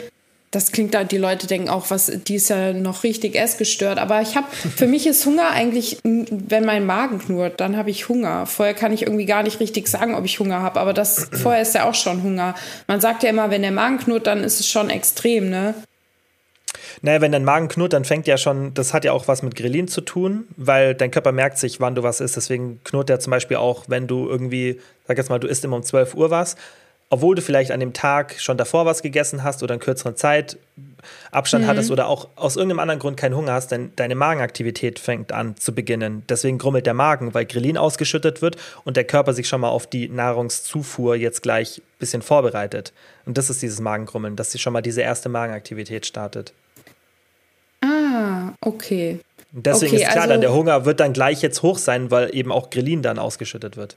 [0.51, 3.99] das klingt da, die Leute denken auch, was, die ist ja noch richtig essgestört.
[3.99, 8.09] Aber ich habe, für mich ist Hunger eigentlich, wenn mein Magen knurrt, dann habe ich
[8.09, 8.47] Hunger.
[8.47, 10.81] Vorher kann ich irgendwie gar nicht richtig sagen, ob ich Hunger habe.
[10.81, 12.55] Aber das, vorher ist ja auch schon Hunger.
[12.87, 15.75] Man sagt ja immer, wenn der Magen knurrt, dann ist es schon extrem, ne?
[17.03, 19.55] Naja, wenn dein Magen knurrt, dann fängt ja schon, das hat ja auch was mit
[19.55, 22.37] Grillin zu tun, weil dein Körper merkt sich, wann du was isst.
[22.37, 25.77] Deswegen knurrt der zum Beispiel auch, wenn du irgendwie, sag jetzt mal, du isst immer
[25.77, 26.57] um 12 Uhr was
[27.11, 31.65] obwohl du vielleicht an dem Tag schon davor was gegessen hast oder einen kürzeren Zeitabstand
[31.65, 31.69] mhm.
[31.69, 35.57] hattest oder auch aus irgendeinem anderen Grund keinen Hunger hast, denn deine Magenaktivität fängt an
[35.57, 36.23] zu beginnen.
[36.29, 39.87] Deswegen grummelt der Magen, weil Grillin ausgeschüttet wird und der Körper sich schon mal auf
[39.87, 42.93] die Nahrungszufuhr jetzt gleich ein bisschen vorbereitet.
[43.25, 46.53] Und das ist dieses Magengrummeln, dass sie schon mal diese erste Magenaktivität startet.
[47.81, 49.21] Ah, okay.
[49.55, 52.11] Und deswegen okay, ist klar, also dann der Hunger wird dann gleich jetzt hoch sein,
[52.11, 53.97] weil eben auch Grillin dann ausgeschüttet wird.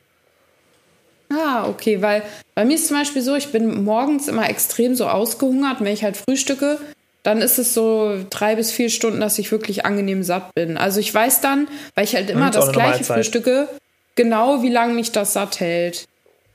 [1.31, 2.23] Ah, okay, weil
[2.55, 6.03] bei mir ist zum Beispiel so, ich bin morgens immer extrem so ausgehungert, wenn ich
[6.03, 6.77] halt frühstücke,
[7.23, 10.77] dann ist es so drei bis vier Stunden, dass ich wirklich angenehm satt bin.
[10.77, 13.69] Also ich weiß dann, weil ich halt immer mhm, das gleiche frühstücke,
[14.15, 16.07] genau wie lange mich das satt hält.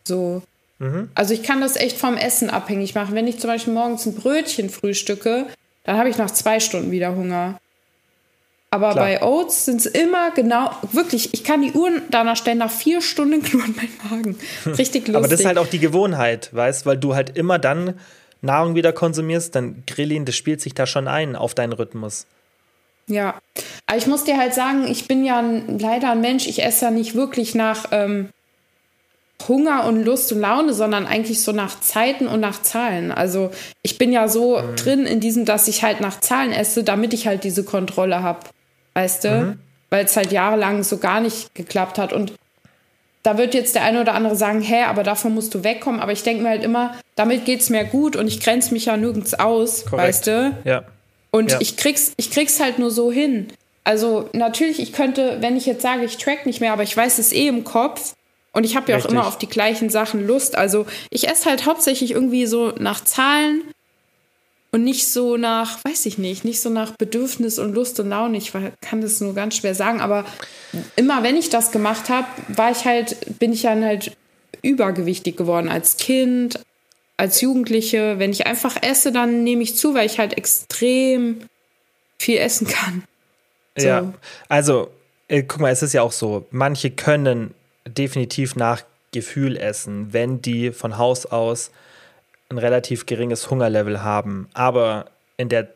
[0.05, 0.43] So.
[0.79, 1.11] Mhm.
[1.14, 3.14] Also ich kann das echt vom Essen abhängig machen.
[3.14, 5.47] Wenn ich zum Beispiel morgens ein Brötchen frühstücke,
[5.85, 7.61] dann habe ich nach zwei Stunden wieder Hunger.
[8.71, 9.05] Aber Klar.
[9.05, 13.01] bei Oats sind es immer genau, wirklich, ich kann die Uhren danach stellen, nach vier
[13.01, 14.39] Stunden knurrt mein Magen.
[14.67, 15.17] Richtig lustig.
[15.17, 17.95] Aber das ist halt auch die Gewohnheit, weißt weil du halt immer dann
[18.43, 22.27] Nahrung wieder konsumierst, dann Grillin, das spielt sich da schon ein auf deinen Rhythmus.
[23.09, 23.39] Ja,
[23.87, 26.87] aber ich muss dir halt sagen, ich bin ja ein, leider ein Mensch, ich esse
[26.87, 28.31] ja nicht wirklich nach ähm,
[29.47, 33.12] Hunger und Lust und Laune, sondern eigentlich so nach Zeiten und nach Zahlen.
[33.12, 33.53] Also
[33.83, 34.77] ich bin ja so mhm.
[34.77, 38.41] drin in diesem, dass ich halt nach Zahlen esse, damit ich halt diese Kontrolle habe
[38.97, 39.28] weißt du?
[39.28, 39.59] Mhm.
[39.90, 42.14] Weil es halt jahrelang so gar nicht geklappt hat.
[42.14, 42.32] Und
[43.22, 46.01] da wird jetzt der eine oder andere sagen, hä, aber davon musst du wegkommen.
[46.01, 48.86] Aber ich denke mir halt immer, damit geht es mir gut und ich grenze mich
[48.86, 50.09] ja nirgends aus, Korrekt.
[50.09, 50.57] weißt du?
[50.64, 50.84] Ja.
[51.30, 51.61] Und ja.
[51.61, 53.49] ich krieg's, ich krieg's halt nur so hin.
[53.84, 57.18] Also natürlich, ich könnte, wenn ich jetzt sage, ich track nicht mehr, aber ich weiß
[57.18, 58.14] es eh im Kopf.
[58.53, 60.57] Und ich habe ja auch immer auf die gleichen Sachen Lust.
[60.57, 63.61] Also ich esse halt hauptsächlich irgendwie so nach Zahlen
[64.77, 68.37] und nicht so nach, weiß ich nicht, nicht so nach Bedürfnis und Lust und Laune.
[68.37, 68.53] Ich
[68.83, 70.27] kann das nur ganz schwer sagen, aber
[70.97, 74.14] immer wenn ich das gemacht habe, war ich halt, bin ich dann halt
[74.61, 76.61] übergewichtig geworden als Kind,
[77.16, 78.18] als Jugendliche.
[78.18, 81.41] Wenn ich einfach esse, dann nehme ich zu, weil ich halt extrem
[82.18, 83.05] viel essen kann.
[83.79, 83.87] So.
[83.87, 84.12] Ja,
[84.51, 84.91] also
[85.29, 87.55] äh, guck mal, es ist ja auch so, manche können
[87.89, 91.70] definitiv nach Gefühl essen, wenn die von Haus aus
[92.49, 94.49] ein relativ geringes Hungerlevel haben.
[94.55, 95.68] Aber in der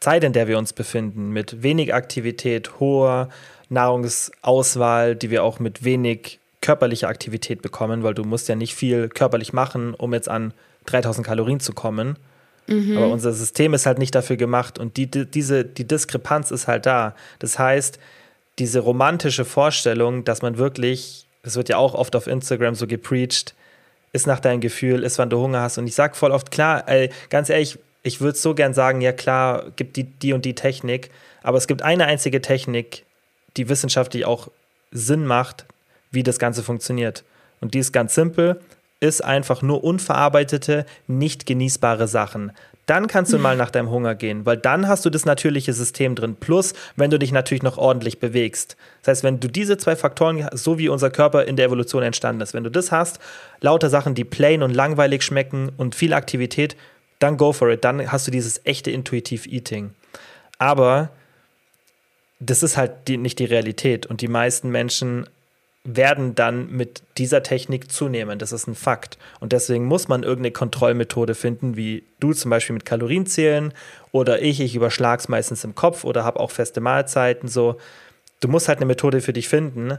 [0.00, 3.28] Zeit, in der wir uns befinden, mit wenig Aktivität, hoher
[3.68, 9.08] Nahrungsauswahl, die wir auch mit wenig körperlicher Aktivität bekommen, weil du musst ja nicht viel
[9.08, 10.54] körperlich machen, um jetzt an
[10.86, 12.16] 3000 Kalorien zu kommen.
[12.66, 12.96] Mhm.
[12.96, 16.66] Aber unser System ist halt nicht dafür gemacht und die, die, diese, die Diskrepanz ist
[16.66, 17.14] halt da.
[17.38, 17.98] Das heißt,
[18.58, 23.54] diese romantische Vorstellung, dass man wirklich, das wird ja auch oft auf Instagram so gepreacht,
[24.14, 25.76] ist nach deinem Gefühl, ist, wann du Hunger hast.
[25.76, 29.12] Und ich sage voll oft, klar, ey, ganz ehrlich, ich würde so gern sagen, ja
[29.12, 31.10] klar, gibt die, die und die Technik,
[31.42, 33.04] aber es gibt eine einzige Technik,
[33.56, 34.48] die wissenschaftlich auch
[34.92, 35.66] Sinn macht,
[36.12, 37.24] wie das Ganze funktioniert.
[37.60, 38.60] Und die ist ganz simpel,
[39.00, 42.52] ist einfach nur unverarbeitete, nicht genießbare Sachen.
[42.86, 46.14] Dann kannst du mal nach deinem Hunger gehen, weil dann hast du das natürliche System
[46.14, 46.36] drin.
[46.38, 48.76] Plus, wenn du dich natürlich noch ordentlich bewegst.
[49.02, 52.42] Das heißt, wenn du diese zwei Faktoren, so wie unser Körper in der Evolution entstanden
[52.42, 53.20] ist, wenn du das hast,
[53.60, 56.76] lauter Sachen, die plain und langweilig schmecken und viel Aktivität,
[57.20, 57.84] dann go for it.
[57.84, 59.94] Dann hast du dieses echte Intuitive Eating.
[60.58, 61.10] Aber
[62.38, 64.04] das ist halt die, nicht die Realität.
[64.04, 65.26] Und die meisten Menschen
[65.84, 68.38] werden dann mit dieser Technik zunehmen.
[68.38, 69.18] Das ist ein Fakt.
[69.38, 73.72] Und deswegen muss man irgendeine Kontrollmethode finden, wie du zum Beispiel mit Kalorien zählen
[74.10, 77.48] oder ich, ich überschlage es meistens im Kopf oder habe auch feste Mahlzeiten.
[77.48, 77.76] So,
[78.40, 79.98] du musst halt eine Methode für dich finden.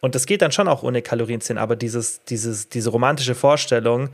[0.00, 4.10] Und das geht dann schon auch ohne Kalorienzählen, aber dieses, dieses, diese romantische Vorstellung,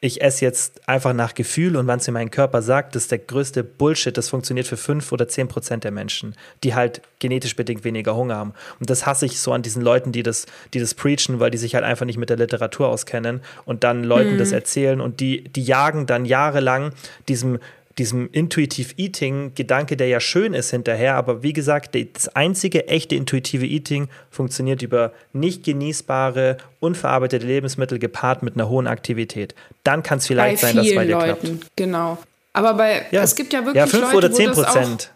[0.00, 3.12] ich esse jetzt einfach nach Gefühl und wann es mir mein Körper sagt, das ist
[3.12, 4.16] der größte Bullshit.
[4.16, 8.36] Das funktioniert für fünf oder zehn Prozent der Menschen, die halt genetisch bedingt weniger Hunger
[8.36, 8.52] haben.
[8.78, 10.44] Und das hasse ich so an diesen Leuten, die das,
[10.74, 14.04] die das preachen, weil die sich halt einfach nicht mit der Literatur auskennen und dann
[14.04, 14.38] Leuten mhm.
[14.38, 16.92] das erzählen und die, die jagen dann jahrelang
[17.28, 17.58] diesem
[17.98, 23.64] diesem Intuitive Eating-Gedanke, der ja schön ist hinterher, aber wie gesagt, das einzige echte intuitive
[23.64, 29.54] Eating funktioniert über nicht genießbare, unverarbeitete Lebensmittel gepaart mit einer hohen Aktivität.
[29.82, 31.76] Dann kann es vielleicht bei sein, dass es bei dir Leuten, klappt.
[31.76, 32.18] Genau.
[32.52, 33.22] Aber bei, ja.
[33.22, 35.10] es gibt ja wirklich ja, 5 Leute, oder 10 Prozent.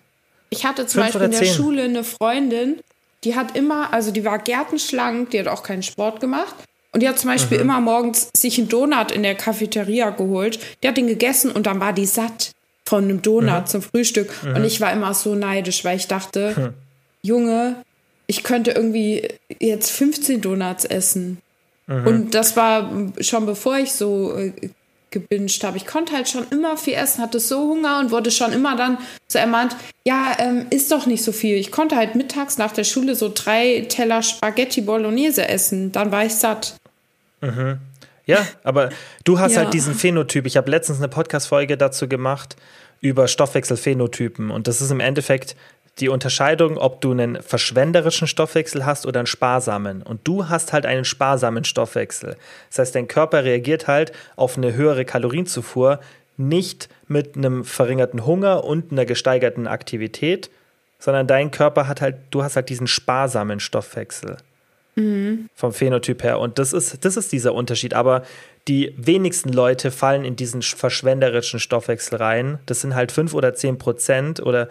[0.48, 1.54] Ich hatte zum Beispiel in der 10.
[1.54, 2.80] Schule eine Freundin,
[3.24, 6.54] die hat immer, also die war gärtenschlank, die hat auch keinen Sport gemacht.
[6.92, 7.64] Und die hat zum Beispiel mhm.
[7.64, 10.58] immer morgens sich einen Donut in der Cafeteria geholt.
[10.82, 12.50] Die hat den gegessen und dann war die satt
[12.90, 13.66] von einem Donut mhm.
[13.66, 14.32] zum Frühstück.
[14.42, 14.56] Mhm.
[14.56, 16.74] Und ich war immer so neidisch, weil ich dachte, mhm.
[17.22, 17.76] Junge,
[18.26, 19.28] ich könnte irgendwie
[19.60, 21.38] jetzt 15 Donuts essen.
[21.86, 22.06] Mhm.
[22.06, 24.52] Und das war schon bevor ich so äh,
[25.12, 25.76] gebinged habe.
[25.76, 28.98] Ich konnte halt schon immer viel essen, hatte so Hunger und wurde schon immer dann
[29.28, 31.58] so ermahnt, ja, ähm, isst doch nicht so viel.
[31.58, 35.92] Ich konnte halt mittags nach der Schule so drei Teller Spaghetti Bolognese essen.
[35.92, 36.74] Dann war ich satt.
[37.40, 37.78] Mhm.
[38.30, 38.90] Ja, aber
[39.24, 39.62] du hast halt ja.
[39.64, 40.46] halt diesen Phänotyp.
[40.46, 42.56] Ich habe letztens eine Podcast-Folge dazu gemacht
[43.00, 44.50] über Stoffwechselphänotypen.
[44.50, 45.56] Und das ist im Endeffekt
[45.98, 50.02] die Unterscheidung, ob du einen verschwenderischen Stoffwechsel hast oder einen sparsamen.
[50.02, 52.36] Und du hast halt einen sparsamen Stoffwechsel.
[52.68, 56.00] Das heißt, dein Körper reagiert halt auf eine höhere Kalorienzufuhr
[56.36, 60.50] nicht mit einem verringerten Hunger und einer gesteigerten Aktivität,
[60.98, 64.38] sondern dein Körper hat halt, du hast halt diesen sparsamen Stoffwechsel.
[64.94, 65.48] Mhm.
[65.54, 66.38] Vom Phänotyp her.
[66.38, 67.94] Und das ist, das ist dieser Unterschied.
[67.94, 68.22] Aber
[68.68, 72.58] die wenigsten Leute fallen in diesen verschwenderischen Stoffwechsel rein.
[72.66, 74.68] Das sind halt 5 oder 10 Prozent oder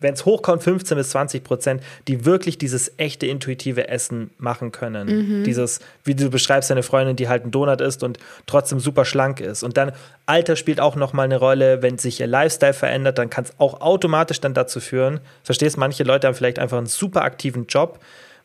[0.00, 5.40] wenn es hochkommt, 15 bis 20 Prozent, die wirklich dieses echte intuitive Essen machen können.
[5.40, 5.44] Mhm.
[5.44, 9.40] Dieses, wie du beschreibst, deine Freundin, die halt einen Donut isst und trotzdem super schlank
[9.40, 9.62] ist.
[9.62, 9.92] Und dann
[10.26, 13.80] Alter spielt auch nochmal eine Rolle, wenn sich ihr Lifestyle verändert, dann kann es auch
[13.82, 15.20] automatisch dann dazu führen.
[15.42, 18.00] Verstehst, manche Leute haben vielleicht einfach einen super aktiven Job,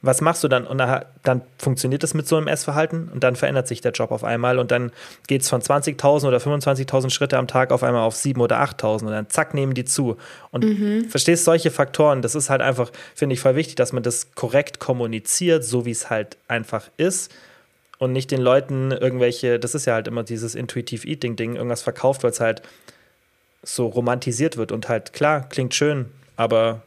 [0.05, 0.67] was machst du dann?
[0.67, 0.81] Und
[1.23, 4.59] dann funktioniert es mit so einem Essverhalten und dann verändert sich der Job auf einmal
[4.59, 4.91] und dann
[5.27, 9.05] geht es von 20.000 oder 25.000 Schritte am Tag auf einmal auf 7.000 oder 8.000
[9.05, 10.17] und dann zack, nehmen die zu.
[10.51, 11.05] Und mhm.
[11.09, 14.79] verstehst solche Faktoren, das ist halt einfach, finde ich, voll wichtig, dass man das korrekt
[14.79, 17.31] kommuniziert, so wie es halt einfach ist
[17.97, 22.23] und nicht den Leuten irgendwelche, das ist ja halt immer dieses Intuitive Eating-Ding, irgendwas verkauft,
[22.23, 22.61] weil es halt
[23.63, 26.83] so romantisiert wird und halt klar, klingt schön, aber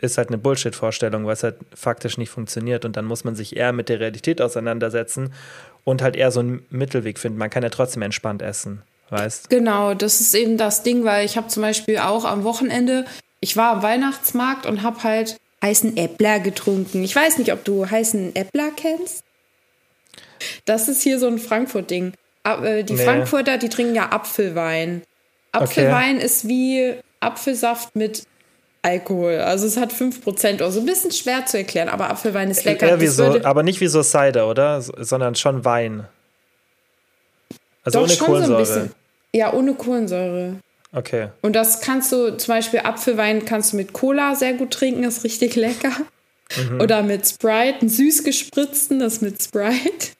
[0.00, 2.84] ist halt eine Bullshit-Vorstellung, was halt faktisch nicht funktioniert.
[2.84, 5.32] Und dann muss man sich eher mit der Realität auseinandersetzen
[5.84, 7.38] und halt eher so einen Mittelweg finden.
[7.38, 11.36] Man kann ja trotzdem entspannt essen, weißt Genau, das ist eben das Ding, weil ich
[11.36, 13.04] habe zum Beispiel auch am Wochenende,
[13.40, 17.02] ich war am Weihnachtsmarkt und habe halt heißen Äppler getrunken.
[17.02, 19.24] Ich weiß nicht, ob du heißen Äppler kennst.
[20.64, 22.14] Das ist hier so ein Frankfurt-Ding.
[22.44, 23.04] Äh, die nee.
[23.04, 25.02] Frankfurter, die trinken ja Apfelwein.
[25.52, 26.24] Apfelwein okay.
[26.24, 28.24] ist wie Apfelsaft mit
[28.82, 29.38] Alkohol.
[29.38, 32.88] Also es hat 5% also ein bisschen schwer zu erklären, aber Apfelwein ist lecker.
[32.88, 34.80] Eher wie so, aber nicht wie so Cider, oder?
[34.80, 36.06] Sondern schon Wein.
[37.82, 38.64] Also Doch, ohne Kohlensäure.
[38.64, 38.88] So
[39.34, 40.56] ja, ohne Kohlensäure.
[40.92, 41.28] Okay.
[41.42, 45.24] Und das kannst du, zum Beispiel Apfelwein kannst du mit Cola sehr gut trinken, ist
[45.24, 45.92] richtig lecker.
[46.56, 46.80] Mhm.
[46.80, 50.08] Oder mit Sprite, einen süß gespritzten, das mit Sprite.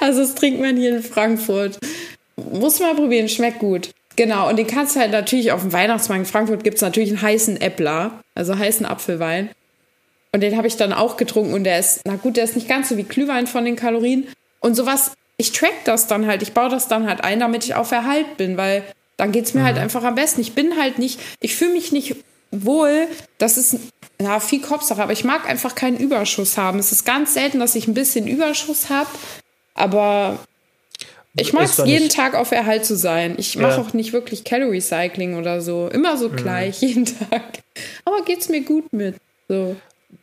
[0.00, 1.78] Also das trinkt man hier in Frankfurt.
[2.36, 3.90] Muss mal probieren, schmeckt gut.
[4.20, 7.08] Genau, und den kannst du halt natürlich auf dem Weihnachtsmarkt in Frankfurt gibt es natürlich
[7.08, 9.48] einen heißen Äppler, also heißen Apfelwein.
[10.32, 12.68] Und den habe ich dann auch getrunken und der ist, na gut, der ist nicht
[12.68, 14.28] ganz so wie Glühwein von den Kalorien.
[14.60, 17.74] Und sowas, ich track das dann halt, ich baue das dann halt ein, damit ich
[17.74, 18.82] auf Erhalt bin, weil
[19.16, 19.78] dann geht es mir halt mhm.
[19.78, 20.42] halt einfach am besten.
[20.42, 22.16] Ich bin halt nicht, ich fühle mich nicht
[22.50, 23.08] wohl,
[23.38, 23.78] das ist
[24.20, 26.78] ja, viel Kopfsache, aber ich mag einfach keinen Überschuss haben.
[26.78, 29.08] Es ist ganz selten, dass ich ein bisschen Überschuss habe,
[29.72, 30.38] aber
[31.36, 32.16] ich mag es jeden nicht.
[32.16, 33.34] Tag auf Erhalt zu sein.
[33.38, 33.80] Ich mache ja.
[33.80, 35.88] auch nicht wirklich Calorie Cycling oder so.
[35.88, 36.36] Immer so mhm.
[36.36, 36.88] gleich, mhm.
[36.88, 37.60] jeden Tag.
[38.04, 39.16] Aber geht's mir gut mit.
[39.48, 39.76] So.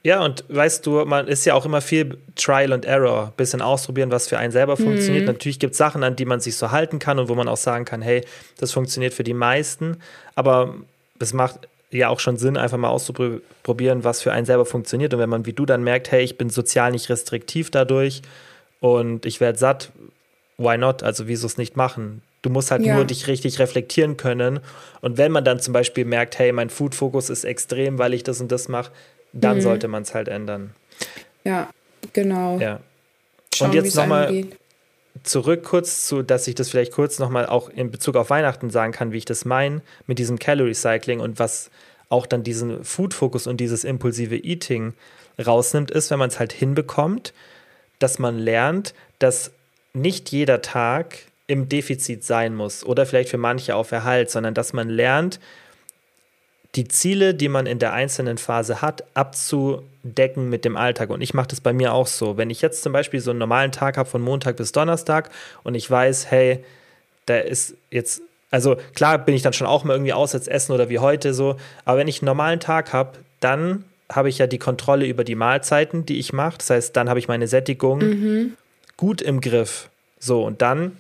[0.04, 4.12] Ja, und weißt du, man ist ja auch immer viel Trial and Error, bisschen ausprobieren,
[4.12, 5.24] was für einen selber funktioniert.
[5.24, 5.28] Mhm.
[5.28, 7.58] Natürlich gibt es Sachen, an die man sich so halten kann und wo man auch
[7.58, 8.24] sagen kann, hey,
[8.58, 9.98] das funktioniert für die meisten.
[10.36, 10.76] Aber
[11.20, 15.14] es macht ja auch schon Sinn, einfach mal auszuprobieren, was für einen selber funktioniert.
[15.14, 18.22] Und wenn man wie du dann merkt, hey, ich bin sozial nicht restriktiv dadurch
[18.80, 19.92] und ich werde satt,
[20.58, 21.04] why not?
[21.04, 22.22] Also wieso es nicht machen?
[22.42, 22.96] Du musst halt ja.
[22.96, 24.60] nur dich richtig reflektieren können.
[25.02, 28.42] Und wenn man dann zum Beispiel merkt, hey, mein Food-Fokus ist extrem, weil ich das
[28.42, 28.92] und das mache,
[29.34, 29.62] dann mhm.
[29.62, 30.72] sollte man es halt ändern.
[31.44, 31.70] Ja,
[32.14, 32.60] genau.
[32.60, 32.80] Ja.
[33.54, 34.46] Schauen, und jetzt nochmal
[35.24, 38.92] zurück kurz zu, dass ich das vielleicht kurz nochmal auch in Bezug auf Weihnachten sagen
[38.92, 41.72] kann, wie ich das meine mit diesem Calorie Cycling und was
[42.10, 44.94] auch dann diesen Food-Fokus und dieses impulsive Eating
[45.44, 47.34] rausnimmt, ist, wenn man es halt hinbekommt,
[48.00, 49.52] dass man lernt, dass
[49.94, 51.18] nicht jeder Tag
[51.48, 55.40] im Defizit sein muss oder vielleicht für manche auf Erhalt, sondern dass man lernt,
[56.76, 61.10] die Ziele, die man in der einzelnen Phase hat, abzudecken mit dem Alltag.
[61.10, 62.38] Und ich mache das bei mir auch so.
[62.38, 65.32] Wenn ich jetzt zum Beispiel so einen normalen Tag habe von Montag bis Donnerstag
[65.64, 66.64] und ich weiß, hey,
[67.26, 68.22] da ist jetzt,
[68.52, 71.58] also klar bin ich dann schon auch mal irgendwie auswärts essen oder wie heute so,
[71.86, 75.36] aber wenn ich einen normalen Tag habe, dann habe ich ja die Kontrolle über die
[75.36, 76.58] Mahlzeiten, die ich mache.
[76.60, 78.58] Das heißt, dann habe ich meine Sättigung mhm.
[78.98, 79.90] Gut im Griff.
[80.20, 80.98] So, und dann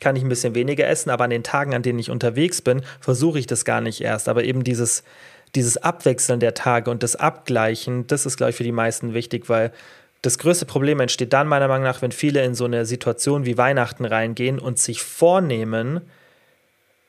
[0.00, 2.82] kann ich ein bisschen weniger essen, aber an den Tagen, an denen ich unterwegs bin,
[3.00, 4.28] versuche ich das gar nicht erst.
[4.28, 5.04] Aber eben dieses,
[5.54, 9.48] dieses Abwechseln der Tage und das Abgleichen, das ist, glaube ich, für die meisten wichtig,
[9.48, 9.72] weil
[10.22, 13.58] das größte Problem entsteht dann meiner Meinung nach, wenn viele in so eine Situation wie
[13.58, 16.00] Weihnachten reingehen und sich vornehmen,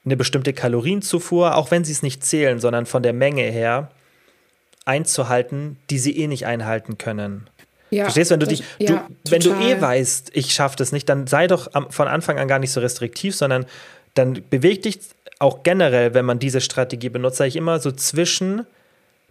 [0.06, 3.89] eine bestimmte Kalorienzufuhr, auch wenn sie es nicht zählen, sondern von der Menge her,
[4.86, 7.47] einzuhalten, die sie eh nicht einhalten können.
[7.94, 10.91] Ja, Verstehst du, wenn du dich, das, ja, wenn du eh weißt, ich schaffe das
[10.91, 13.66] nicht, dann sei doch von Anfang an gar nicht so restriktiv, sondern
[14.16, 15.00] dann beweg dich
[15.39, 18.66] auch generell, wenn man diese Strategie benutzt, sage ich immer so zwischen,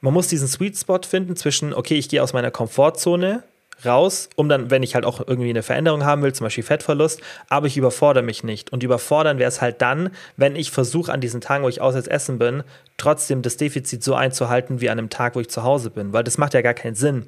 [0.01, 3.43] man muss diesen Sweet Spot finden zwischen, okay, ich gehe aus meiner Komfortzone
[3.85, 7.21] raus, um dann, wenn ich halt auch irgendwie eine Veränderung haben will, zum Beispiel Fettverlust,
[7.49, 8.73] aber ich überfordere mich nicht.
[8.73, 12.07] Und überfordern wäre es halt dann, wenn ich versuche, an diesen Tagen, wo ich auswärts
[12.07, 12.63] essen bin,
[12.97, 16.23] trotzdem das Defizit so einzuhalten wie an einem Tag, wo ich zu Hause bin, weil
[16.23, 17.27] das macht ja gar keinen Sinn.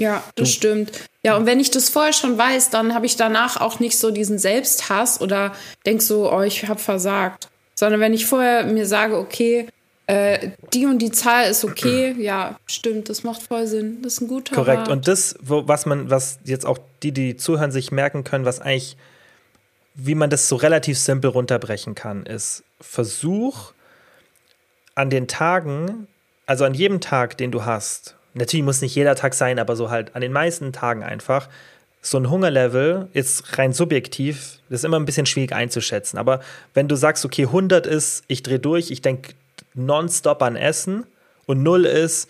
[0.00, 0.54] Ja, das du.
[0.54, 0.92] stimmt.
[1.22, 4.10] Ja, und wenn ich das vorher schon weiß, dann habe ich danach auch nicht so
[4.10, 5.52] diesen Selbsthass oder
[5.84, 7.48] denk so, oh, ich habe versagt.
[7.74, 9.68] Sondern wenn ich vorher mir sage, okay,
[10.06, 14.00] äh, die und die Zahl ist okay, ja, stimmt, das macht voll Sinn.
[14.02, 14.82] Das ist ein guter Korrekt.
[14.82, 14.88] Rat.
[14.88, 18.60] Und das, wo, was man, was jetzt auch die, die zuhören, sich merken können, was
[18.60, 18.96] eigentlich,
[19.94, 23.72] wie man das so relativ simpel runterbrechen kann, ist Versuch
[24.94, 26.06] an den Tagen,
[26.46, 29.90] also an jedem Tag, den du hast, natürlich muss nicht jeder Tag sein, aber so
[29.90, 31.48] halt an den meisten Tagen einfach.
[32.02, 36.18] So ein Hungerlevel ist rein subjektiv, das ist immer ein bisschen schwierig einzuschätzen.
[36.18, 36.40] Aber
[36.72, 39.34] wenn du sagst, okay, 100 ist, ich drehe durch, ich denke
[39.74, 41.04] nonstop an Essen
[41.46, 42.28] und 0 ist,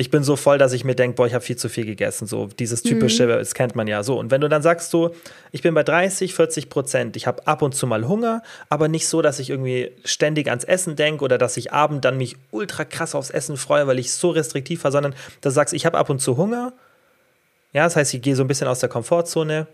[0.00, 2.28] ich bin so voll, dass ich mir denke, boah, ich habe viel zu viel gegessen.
[2.28, 3.30] So dieses typische, mhm.
[3.30, 4.16] das kennt man ja so.
[4.16, 5.12] Und wenn du dann sagst so,
[5.50, 9.08] ich bin bei 30, 40 Prozent, ich habe ab und zu mal Hunger, aber nicht
[9.08, 12.84] so, dass ich irgendwie ständig ans Essen denke oder dass ich abend dann mich ultra
[12.84, 16.08] krass aufs Essen freue, weil ich so restriktiv war, sondern du sagst, ich habe ab
[16.10, 16.72] und zu Hunger.
[17.72, 19.66] Ja, das heißt, ich gehe so ein bisschen aus der Komfortzone.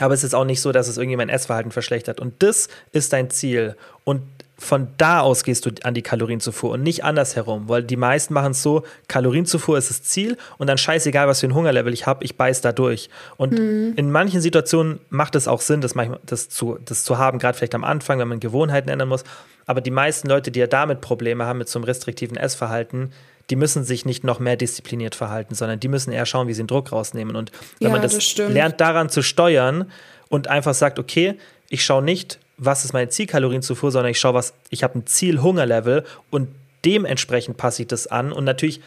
[0.00, 2.18] Aber es ist auch nicht so, dass es irgendwie mein Essverhalten verschlechtert.
[2.18, 3.76] Und das ist dein Ziel.
[4.04, 4.22] Und
[4.56, 8.52] von da aus gehst du an die Kalorienzufuhr und nicht andersherum, weil die meisten machen
[8.52, 12.24] es so, Kalorienzufuhr ist das Ziel und dann scheißegal, was für ein Hungerlevel ich habe,
[12.24, 13.10] ich beiß da durch.
[13.36, 13.94] Und mhm.
[13.96, 17.58] in manchen Situationen macht es auch Sinn, das, manchmal, das, zu, das zu haben, gerade
[17.58, 19.24] vielleicht am Anfang, wenn man Gewohnheiten ändern muss.
[19.66, 23.10] Aber die meisten Leute, die ja damit Probleme haben, mit so einem restriktiven Essverhalten,
[23.50, 26.62] die müssen sich nicht noch mehr diszipliniert verhalten, sondern die müssen eher schauen, wie sie
[26.62, 27.34] den Druck rausnehmen.
[27.34, 27.50] Und
[27.80, 29.90] wenn ja, man das, das lernt, daran zu steuern
[30.28, 31.34] und einfach sagt, okay,
[31.68, 36.04] ich schaue nicht, was ist meine Zielkalorienzufuhr, sondern ich schaue, was, ich habe ein Ziel-Hungerlevel
[36.30, 36.48] und
[36.84, 38.32] dementsprechend passe ich das an.
[38.32, 38.80] Und natürlich,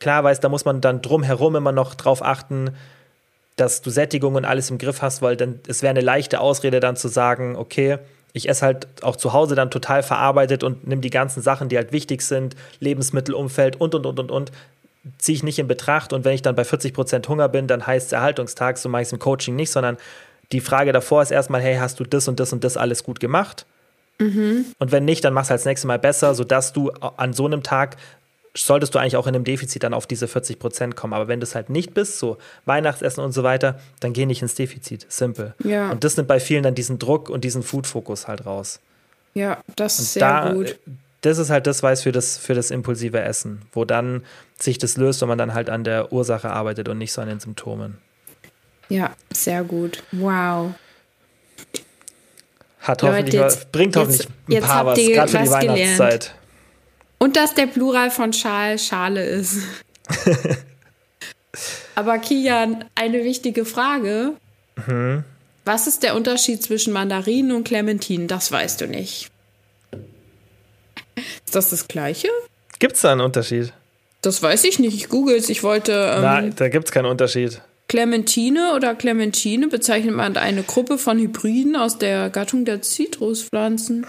[0.00, 2.70] klar weiß, da muss man dann drumherum immer noch drauf achten,
[3.56, 6.80] dass du Sättigung und alles im Griff hast, weil dann es wäre eine leichte Ausrede
[6.80, 7.98] dann zu sagen, okay,
[8.32, 11.76] ich esse halt auch zu Hause dann total verarbeitet und nimm die ganzen Sachen, die
[11.76, 14.52] halt wichtig sind, Lebensmittelumfeld und und und und und,
[15.18, 16.12] ziehe ich nicht in Betracht.
[16.12, 19.08] Und wenn ich dann bei 40% Hunger bin, dann heißt es Erhaltungstag, so mache ich
[19.08, 19.98] es im Coaching nicht, sondern
[20.52, 23.20] die Frage davor ist erstmal, hey, hast du das und das und das alles gut
[23.20, 23.66] gemacht?
[24.18, 24.66] Mhm.
[24.78, 27.46] Und wenn nicht, dann machst du halt das nächste Mal besser, sodass du an so
[27.46, 27.96] einem Tag
[28.56, 31.12] solltest du eigentlich auch in einem Defizit dann auf diese 40 Prozent kommen.
[31.12, 34.42] Aber wenn du es halt nicht bist, so Weihnachtsessen und so weiter, dann geh nicht
[34.42, 35.06] ins Defizit.
[35.08, 35.54] Simple.
[35.64, 35.90] Ja.
[35.90, 38.80] Und das nimmt bei vielen dann diesen Druck und diesen Food-Fokus halt raus.
[39.34, 40.78] Ja, das ist und sehr da, gut.
[41.22, 44.22] Das ist halt das Weiß für das, für das impulsive Essen, wo dann
[44.60, 47.28] sich das löst, wenn man dann halt an der Ursache arbeitet und nicht so an
[47.28, 47.98] den Symptomen.
[48.88, 50.02] Ja, sehr gut.
[50.12, 50.72] Wow.
[52.80, 56.34] Hat Leute, hoffentlich jetzt, bringt hoffentlich jetzt, ein paar was, gerade für die Weihnachtszeit.
[57.18, 59.56] Und dass der Plural von Schal Schale ist.
[61.94, 64.32] Aber Kian, eine wichtige Frage.
[64.86, 65.24] Mhm.
[65.64, 68.28] Was ist der Unterschied zwischen Mandarinen und Clementinen?
[68.28, 69.30] Das weißt du nicht.
[71.16, 72.28] Ist das das gleiche?
[72.78, 73.72] Gibt es da einen Unterschied?
[74.20, 74.94] Das weiß ich nicht.
[74.94, 75.48] Ich google es.
[75.48, 75.92] Ich wollte.
[76.16, 77.62] Ähm, Nein, da gibt es keinen Unterschied.
[77.94, 84.04] Clementine oder Clementine bezeichnet man eine Gruppe von Hybriden aus der Gattung der Zitruspflanzen.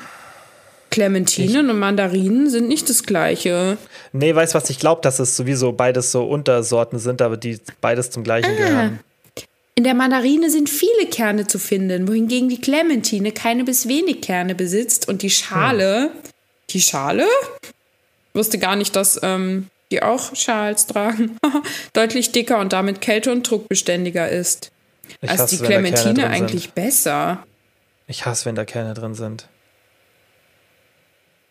[0.90, 3.78] Clementinen und Mandarinen sind nicht das gleiche.
[4.12, 4.72] Nee, weißt du was?
[4.72, 8.58] Ich glaube, dass es sowieso beides so Untersorten sind, aber die beides zum gleichen ah.
[8.58, 9.00] gehören.
[9.76, 14.56] In der Mandarine sind viele Kerne zu finden, wohingegen die Clementine keine bis wenig Kerne
[14.56, 16.06] besitzt und die Schale.
[16.06, 16.10] Hm.
[16.72, 17.28] Die Schale?
[17.62, 21.38] Ich wusste gar nicht, dass ähm, die auch Schals tragen,
[21.94, 24.72] deutlich dicker und damit kälte- und druckbeständiger ist.
[25.22, 26.76] Ich als hasse, die Clementine eigentlich sind.
[26.76, 27.44] besser.
[28.08, 29.48] Ich hasse, wenn da Kerne drin sind.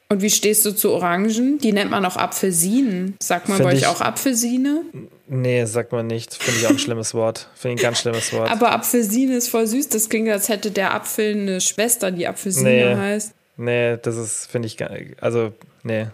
[0.09, 1.59] Und wie stehst du zu Orangen?
[1.59, 3.17] Die nennt man auch Apfelsinen.
[3.21, 4.83] Sagt man Find bei euch auch Apfelsine?
[5.27, 6.35] Nee, sagt man nicht.
[6.35, 7.49] Finde ich auch ein schlimmes Wort.
[7.55, 8.51] Finde ich ein ganz schlimmes Wort.
[8.51, 9.89] Aber Apfelsine ist voll süß.
[9.89, 12.97] Das klingt, als hätte der Apfel eine Schwester, die Apfelsine nee.
[12.97, 13.33] heißt.
[13.57, 14.77] Nee, das ist, finde ich,
[15.23, 16.07] also, nee.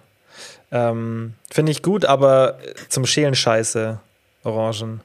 [0.72, 2.58] Ähm, finde ich gut, aber
[2.88, 3.98] zum Schälen scheiße,
[4.44, 5.00] Orangen.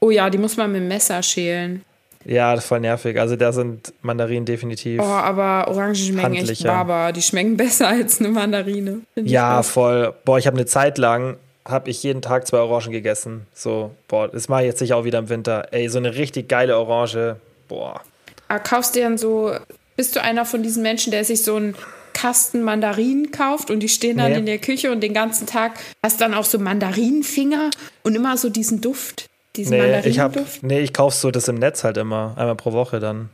[0.00, 1.84] Oh ja, die muss man mit dem Messer schälen.
[2.24, 3.20] Ja, voll nervig.
[3.20, 5.00] Also da sind Mandarinen definitiv.
[5.00, 7.12] Oh, aber Orangen schmecken echt barbar.
[7.12, 9.00] Die schmecken besser als eine Mandarine.
[9.14, 10.14] Ja, voll.
[10.24, 11.36] Boah, ich habe eine Zeit lang,
[11.66, 13.46] habe ich jeden Tag zwei Orangen gegessen.
[13.52, 15.68] So, boah, das mache ich jetzt sicher auch wieder im Winter.
[15.70, 17.36] Ey, so eine richtig geile Orange.
[17.68, 18.00] Boah.
[18.48, 19.52] Aber ah, kaufst du dann so,
[19.96, 21.74] bist du einer von diesen Menschen, der sich so einen
[22.14, 24.38] Kasten Mandarinen kauft und die stehen dann nee.
[24.38, 27.70] in der Küche und den ganzen Tag hast dann auch so Mandarinenfinger
[28.02, 29.28] und immer so diesen Duft?
[29.56, 32.34] Diesen nee, ich hab, nee, ich kaufe so das im Netz halt immer.
[32.36, 33.28] Einmal pro Woche dann.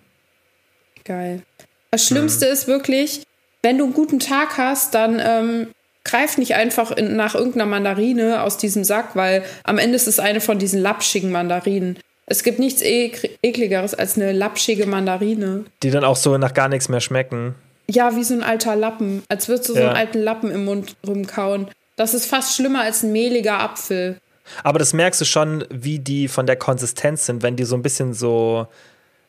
[1.05, 1.43] Geil.
[1.91, 2.53] Das Schlimmste hm.
[2.53, 3.23] ist wirklich,
[3.63, 5.69] wenn du einen guten Tag hast, dann ähm,
[6.05, 10.19] greif nicht einfach in, nach irgendeiner Mandarine aus diesem Sack, weil am Ende ist es
[10.19, 11.99] eine von diesen lapschigen Mandarinen.
[12.27, 15.65] Es gibt nichts ek ekligeres als eine lapschige Mandarine.
[15.83, 17.55] Die dann auch so nach gar nichts mehr schmecken.
[17.91, 19.23] Ja, wie so ein alter Lappen.
[19.29, 19.81] Als würdest du ja.
[19.81, 21.69] so einen alten Lappen im Mund rumkauen.
[21.97, 24.19] Das ist fast schlimmer als ein mehliger Apfel.
[24.65, 27.83] Aber das merkst du schon, wie die von der Konsistenz sind, wenn die so ein
[27.83, 28.67] bisschen so,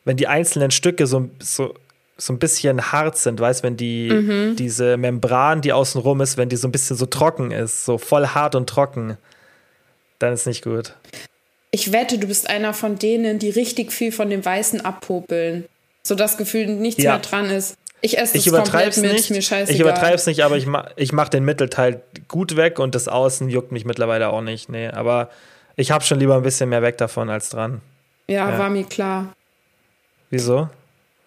[0.04, 1.74] wenn die einzelnen Stücke so, so,
[2.16, 4.56] so ein bisschen hart sind, weißt wenn die, mhm.
[4.56, 8.26] diese Membran, die außenrum ist, wenn die so ein bisschen so trocken ist, so voll
[8.28, 9.16] hart und trocken,
[10.18, 10.94] dann ist nicht gut.
[11.70, 15.64] Ich wette, du bist einer von denen, die richtig viel von dem Weißen abpopeln.
[16.02, 17.12] So das Gefühl, nichts ja.
[17.12, 17.76] mehr dran ist.
[18.04, 19.30] Ich esse es komplett mit, nicht.
[19.30, 23.06] Ich übertreibe es nicht, aber ich, ma ich mache den Mittelteil gut weg und das
[23.06, 24.68] Außen juckt mich mittlerweile auch nicht.
[24.68, 25.30] Nee, aber
[25.76, 27.80] ich habe schon lieber ein bisschen mehr weg davon als dran.
[28.26, 28.58] Ja, ja.
[28.58, 29.32] war mir klar.
[30.30, 30.68] Wieso?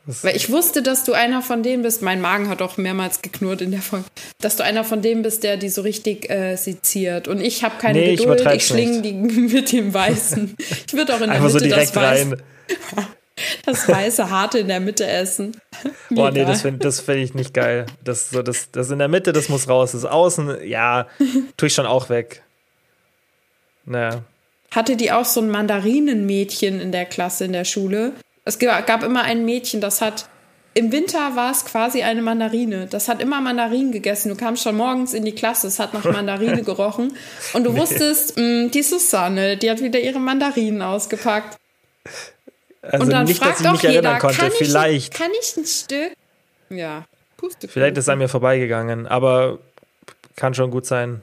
[0.06, 2.02] Das Weil ich wusste, dass du einer von denen bist.
[2.02, 4.06] Mein Magen hat auch mehrmals geknurrt in der Folge.
[4.40, 7.28] Dass du einer von denen bist, der die so richtig äh, seziert.
[7.28, 8.42] Und ich habe keine nee, Geduld.
[8.42, 10.56] Ich, ich schlinge die mit dem Weißen.
[10.88, 12.42] Ich würde auch in der Einfach Mitte so direkt das rein.
[13.66, 15.60] Das weiße Harte in der Mitte essen.
[16.10, 17.86] Boah, nee, das finde das find ich nicht geil.
[18.04, 19.92] Das, so, das, das in der Mitte, das muss raus.
[19.92, 21.08] Das Außen, ja,
[21.58, 22.44] tue ich schon auch weg.
[23.86, 24.24] Naja.
[24.72, 28.14] Hatte die auch so ein Mandarinenmädchen in der Klasse in der Schule?
[28.46, 30.28] Es gab immer ein Mädchen, das hat.
[30.78, 32.88] Im Winter war es quasi eine Mandarine.
[32.88, 34.28] Das hat immer Mandarinen gegessen.
[34.28, 37.16] Du kamst schon morgens in die Klasse, es hat nach Mandarine gerochen.
[37.54, 37.80] Und du nee.
[37.80, 41.58] wusstest, mh, mm, die Susanne, die hat wieder ihre Mandarinen ausgepackt.
[42.92, 44.38] Also und dann nicht, dass ich mich jeder, erinnern konnte.
[44.38, 45.14] Kann Vielleicht.
[45.14, 46.14] Ich, kann ich ein Stück?
[46.70, 47.06] Ja.
[47.38, 49.60] Puste Vielleicht ist es an mir vorbeigegangen, aber
[50.36, 51.22] kann schon gut sein.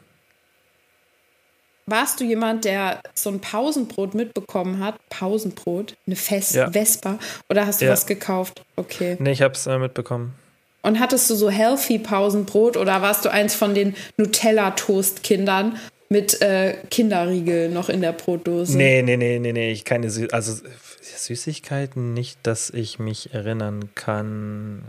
[1.86, 4.96] Warst du jemand, der so ein Pausenbrot mitbekommen hat?
[5.08, 5.96] Pausenbrot?
[6.06, 6.70] Eine Fest ja.
[6.70, 7.18] Vespa?
[7.50, 7.92] Oder hast du ja.
[7.92, 8.62] was gekauft?
[8.76, 9.16] Okay.
[9.18, 10.34] Nee, ich hab's äh, mitbekommen.
[10.82, 15.78] Und hattest du so healthy Pausenbrot oder warst du eins von den Nutella-Toast-Kindern
[16.12, 18.76] mit äh, Kinderriegel noch in der Brotdose?
[18.76, 19.72] Nee, nee, nee, nee, nee.
[19.72, 20.62] Ich keine Sü also
[21.00, 24.84] Süßigkeiten nicht, dass ich mich erinnern kann.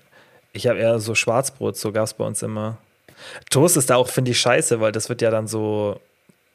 [0.51, 2.77] Ich habe eher so Schwarzbrot, so gab es bei uns immer.
[3.49, 5.99] Toast ist da auch, finde ich, scheiße, weil das wird ja dann so,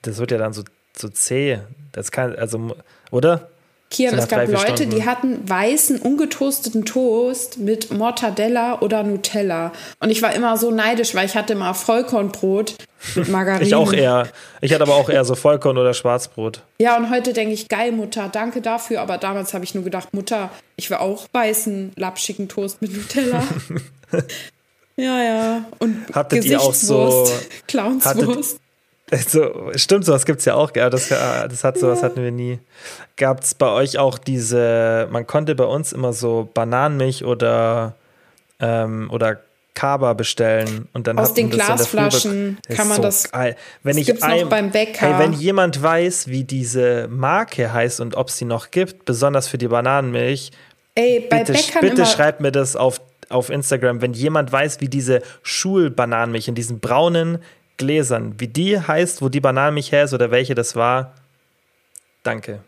[0.02, 0.62] das wird ja dann so,
[0.96, 1.58] so zäh.
[1.92, 2.76] Das kann, also,
[3.10, 3.48] oder?
[3.90, 4.90] Kian, es gab Leute, Stunden.
[4.90, 9.72] die hatten weißen, ungetoasteten Toast mit Mortadella oder Nutella.
[10.00, 12.74] Und ich war immer so neidisch, weil ich hatte immer Vollkornbrot
[13.14, 13.64] mit Margarine.
[13.66, 14.28] ich auch eher.
[14.60, 16.62] Ich hatte aber auch eher so Vollkorn oder Schwarzbrot.
[16.78, 19.00] Ja, und heute denke ich, geil, Mutter, danke dafür.
[19.00, 23.42] Aber damals habe ich nur gedacht, Mutter, ich will auch weißen, lapschigen Toast mit Nutella.
[24.96, 25.64] ja, ja.
[25.78, 27.26] Und Hattet ihr auch so
[27.66, 28.60] Clownswurst.
[29.10, 32.58] Also, stimmt, sowas gibt es ja auch, ja, das, das hat sowas hatten wir nie.
[33.16, 37.94] Gab es bei euch auch diese, man konnte bei uns immer so Bananenmilch oder,
[38.60, 39.40] ähm, oder
[39.78, 43.30] Kaba bestellen und dann aus den Glasflaschen so kann man so das.
[43.30, 43.54] Geil.
[43.84, 45.06] Wenn das ich gibt's ein, noch beim Bäcker.
[45.06, 49.46] Hey, wenn jemand weiß, wie diese Marke heißt und ob es sie noch gibt, besonders
[49.46, 50.50] für die Bananenmilch,
[50.96, 54.88] Ey, bei bitte, Bäckern bitte schreibt mir das auf, auf Instagram, wenn jemand weiß, wie
[54.88, 57.38] diese Schulbananenmilch in diesen braunen
[57.78, 61.14] Gläsern, wie die heißt, wo die Bananenmilch her ist oder welche das war.
[62.22, 62.60] Danke.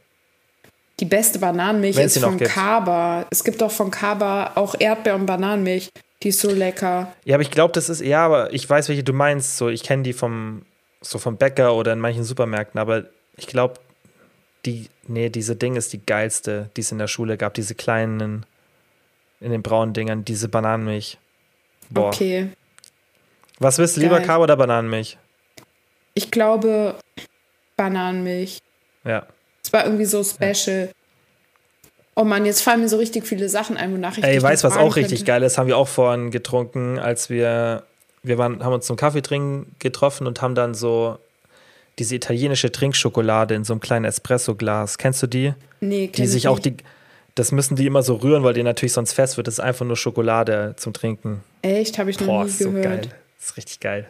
[1.01, 2.39] die beste Bananenmilch Wenn's ist von.
[2.39, 3.27] Kaba.
[3.31, 5.91] Es gibt auch von Kaba auch Erdbeer- und Bananenmilch.
[6.23, 7.13] Die ist so lecker.
[7.25, 9.57] Ja, aber ich glaube, das ist, ja, aber ich weiß, welche du meinst.
[9.57, 10.63] So, ich kenne die vom,
[11.01, 13.05] so vom Bäcker oder in manchen Supermärkten, aber
[13.37, 13.75] ich glaube,
[14.67, 18.45] die, nee, diese Ding ist die geilste, die es in der Schule gab, diese kleinen,
[19.41, 21.17] in den braunen Dingern, diese Bananenmilch.
[21.89, 22.09] Boah.
[22.09, 22.51] Okay.
[23.61, 24.27] Was willst du lieber, Geil.
[24.27, 25.17] Kaba oder Bananenmilch?
[26.15, 26.97] Ich glaube
[27.77, 28.59] Bananenmilch.
[29.05, 29.27] Ja.
[29.65, 30.91] Es war irgendwie so special.
[32.17, 34.71] Oh Mann, jetzt fallen mir so richtig viele Sachen ein, wonach ich Ey, weißt noch
[34.73, 35.25] was auch richtig könnte.
[35.33, 35.59] geil ist?
[35.59, 37.85] Haben wir auch vorhin getrunken, als wir,
[38.23, 41.19] wir waren, haben uns zum Kaffee trinken getroffen und haben dann so
[41.99, 44.99] diese italienische Trinkschokolade in so einem kleinen Espresso-Glas.
[44.99, 45.55] Kennst du die?
[45.81, 46.77] Nee, Die kenn ich sich auch die,
[47.37, 49.47] das müssen die immer so rühren, weil die natürlich sonst fest wird.
[49.47, 51.43] Das ist einfach nur Schokolade zum Trinken.
[51.63, 52.85] Echt, habe ich noch Boah, nie ist so gehört.
[52.85, 53.11] geil.
[53.41, 54.07] Das ist richtig geil.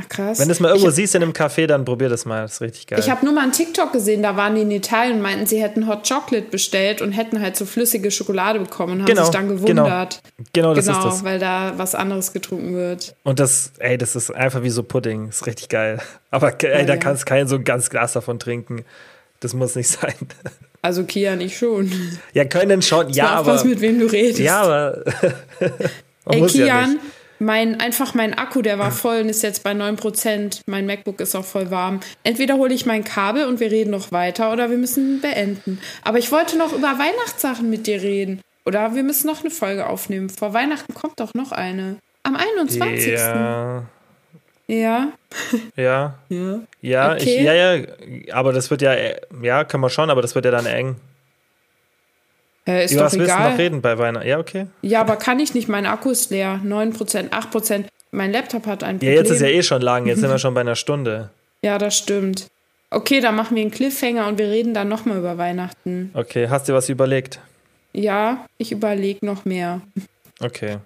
[0.00, 0.38] Ach krass.
[0.38, 2.42] Wenn du es mal irgendwo ich, siehst in einem Café, dann probier das mal.
[2.42, 3.00] Das ist richtig geil.
[3.00, 5.60] Ich habe nur mal einen TikTok gesehen, da waren die in Italien und meinten, sie
[5.60, 9.32] hätten Hot Chocolate bestellt und hätten halt so flüssige Schokolade bekommen und haben Genau, sich
[9.32, 9.60] dann genau.
[9.82, 10.20] gewundert.
[10.52, 11.24] genau, das genau, ist das.
[11.24, 13.16] weil da was anderes getrunken wird.
[13.24, 15.26] Und das, ey, das ist einfach wie so Pudding.
[15.26, 16.00] Das ist richtig geil.
[16.30, 16.96] Aber ey, Oh, da ja.
[16.96, 18.84] kannst kein so ein ganz Glas davon trinken.
[19.40, 20.14] Das muss nicht sein.
[20.80, 21.90] Also Kia nicht schon.
[22.34, 23.40] Ja, können schon, ja, aber.
[23.40, 24.38] aufpassen, mit wem du redest.
[24.38, 25.02] Ja, aber.
[26.30, 27.00] Ey, ja Kian, nicht.
[27.38, 30.60] Mein, einfach mein Akku, der war voll und ist jetzt bei 9%.
[30.66, 32.00] Mein MacBook ist auch voll warm.
[32.24, 35.80] Entweder hole ich mein Kabel und wir reden noch weiter oder wir müssen beenden.
[36.02, 38.40] Aber ich wollte noch über Weihnachtssachen mit dir reden.
[38.66, 40.28] Oder wir müssen noch eine Folge aufnehmen.
[40.28, 41.96] Vor Weihnachten kommt doch noch eine.
[42.22, 43.12] Am 21.
[43.12, 43.84] Ja,
[44.66, 45.08] Ja.
[45.76, 46.60] ja, Ja.
[46.82, 47.22] ja, Okay.
[47.22, 47.84] ich, ja, ja,
[48.32, 48.94] aber das wird ja,
[49.42, 50.96] ja, kann man schon, aber das wird ja dann eng.
[52.68, 53.50] Äh, ist Über doch was willst du egal.
[53.52, 54.28] noch reden bei Weihnachten?
[54.28, 54.66] Ja, okay.
[54.82, 55.68] Ja, aber kann ich nicht.
[55.68, 56.60] Mein Akku ist leer.
[56.64, 57.84] 9%, 8%.
[58.10, 59.14] Mein Laptop hat ein Ja, Problem.
[59.14, 61.30] jetzt ist ja eh schon lang, jetzt sind wir schon bei einer Stunde.
[61.62, 62.46] Ja, das stimmt.
[62.90, 66.10] Okay, dann machen wir einen Cliffhanger und wir reden dann nochmal über Weihnachten.
[66.14, 67.40] Okay, hast du was überlegt?
[67.92, 69.80] Ja, ich überlege noch mehr.
[70.40, 70.76] Okay.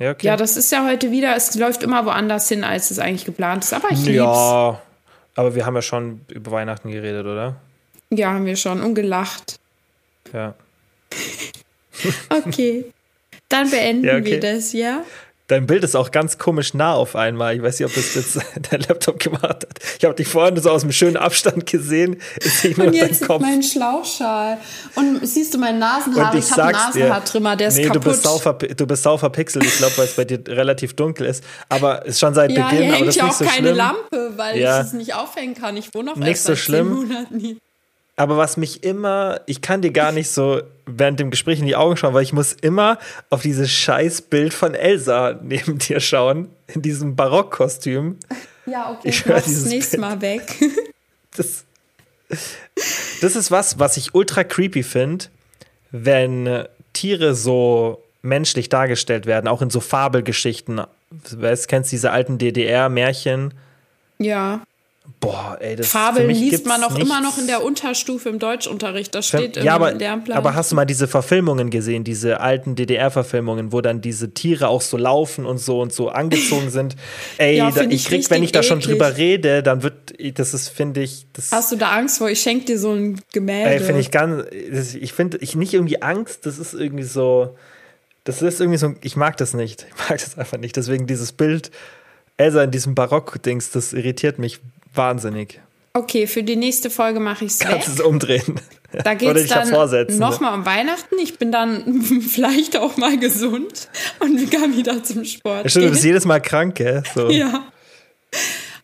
[0.00, 0.26] Ja, okay.
[0.26, 3.62] Ja, das ist ja heute wieder, es läuft immer woanders hin, als es eigentlich geplant
[3.62, 3.72] ist.
[3.72, 4.16] Aber ich lieb's.
[4.16, 4.82] ja,
[5.36, 7.54] aber wir haben ja schon über Weihnachten geredet, oder?
[8.10, 9.60] Ja, haben wir schon und gelacht.
[10.32, 10.54] Ja.
[12.28, 12.84] Okay.
[13.48, 14.24] Dann beenden Ja, okay.
[14.24, 15.02] wir das, ja?
[15.48, 17.54] Dein Bild ist auch ganz komisch nah auf einmal.
[17.54, 18.40] Ich weiß nicht, ob das jetzt
[18.70, 19.78] dein Laptop gemacht hat.
[19.96, 22.20] Ich habe dich vorhin so aus einem schönen Abstand gesehen.
[22.40, 23.40] Ist Und jetzt Kopf.
[23.40, 24.58] mein Schlauchschal.
[24.96, 26.32] Und siehst du mein Nasenhaar?
[26.32, 28.04] Und ich ich habe einen Nasenhaartrimmer, der ist nee, du kaputt.
[28.12, 29.64] bist, sau verpi- du bist sau verpixelt.
[29.64, 31.44] Ich glaube, weil es bei dir relativ dunkel ist.
[31.68, 32.78] Aber ist schon seit ja, Beginn.
[32.82, 33.76] hier aber hängt das ist ja auch so keine schlimm.
[33.76, 34.80] Lampe, weil Ja.
[34.80, 35.76] ich es nicht aufhängen kann.
[35.76, 37.08] Ich wohne auf Nicht so schlimm.
[38.16, 41.76] Aber was mich immer, ich kann dir gar nicht so während dem Gespräch in die
[41.76, 42.98] Augen schauen, weil ich muss immer
[43.28, 48.16] auf dieses scheiß Bild von Elsa neben dir schauen, in diesem Barockkostüm.
[48.64, 50.00] Ja, okay, Ich mach's dieses nächstes Bild.
[50.00, 50.42] Mal weg.
[51.36, 51.66] Das,
[53.20, 55.26] das ist was, was ich ultra creepy finde,
[55.90, 56.64] wenn
[56.94, 60.80] Tiere so menschlich dargestellt werden, auch in so Fabelgeschichten.
[61.10, 63.52] Weißt, kennst diese alten DDR-Märchen?
[64.18, 64.62] ja.
[65.26, 67.38] Boah, ey, das Fabeln liest man auch immer noch nichts.
[67.40, 69.14] in der Unterstufe im Deutschunterricht.
[69.14, 70.38] Das steht im ja, aber, Lernplan.
[70.38, 74.82] aber hast du mal diese Verfilmungen gesehen, diese alten DDR-Verfilmungen, wo dann diese Tiere auch
[74.82, 76.96] so laufen und so und so angezogen sind?
[77.38, 78.92] Ey, Ja, da, ich ich krieg, wenn ich da schon eklig.
[78.92, 82.28] drüber rede, dann wird, das ist, finde ich, das Hast du da Angst vor?
[82.30, 83.70] Ich schenke dir so ein Gemälde.
[83.70, 87.56] Ey, finde ich ganz, ich finde, ich nicht irgendwie Angst, das ist irgendwie so,
[88.24, 89.86] das ist irgendwie so, ich mag das nicht.
[89.88, 90.76] Ich mag das einfach nicht.
[90.76, 91.70] Deswegen dieses Bild,
[92.36, 94.60] Elsa in diesem Barock-Dings, das irritiert mich
[94.96, 95.60] wahnsinnig.
[95.92, 97.58] Okay, für die nächste Folge mache ich es.
[97.60, 98.60] Kannst es umdrehen.
[99.04, 99.70] Da geht es dann
[100.18, 101.16] nochmal um Weihnachten.
[101.22, 103.88] Ich bin dann vielleicht auch mal gesund
[104.20, 105.92] und kann wieder zum Sport Ja, stimmt, du gehen.
[105.92, 107.02] bist jedes Mal krank, gell?
[107.14, 107.28] So.
[107.30, 107.64] Ja.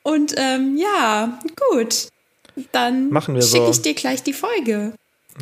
[0.03, 1.39] Und ähm, ja,
[1.71, 2.09] gut.
[2.73, 3.71] Dann Machen wir schicke so.
[3.71, 4.93] ich dir gleich die Folge.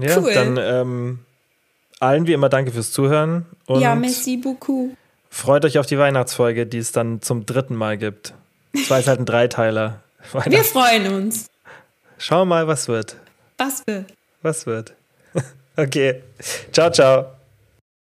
[0.01, 0.33] Ja, Cool.
[0.33, 1.18] dann ähm,
[1.99, 4.91] allen wie immer danke fürs Zuhören und ja, merci beaucoup.
[5.31, 8.35] freut euch auf die Weihnachtsfolge, die es dann zum dritten Mal gibt.
[8.73, 10.03] Das war jetzt halt ein Dreiteiler.
[10.47, 11.47] Wir freuen uns.
[12.18, 13.16] Schau mal, was wird.
[13.59, 14.12] Was wird?
[14.43, 14.95] Was wird?
[15.77, 16.23] okay.
[16.73, 17.39] Ciao, ciao.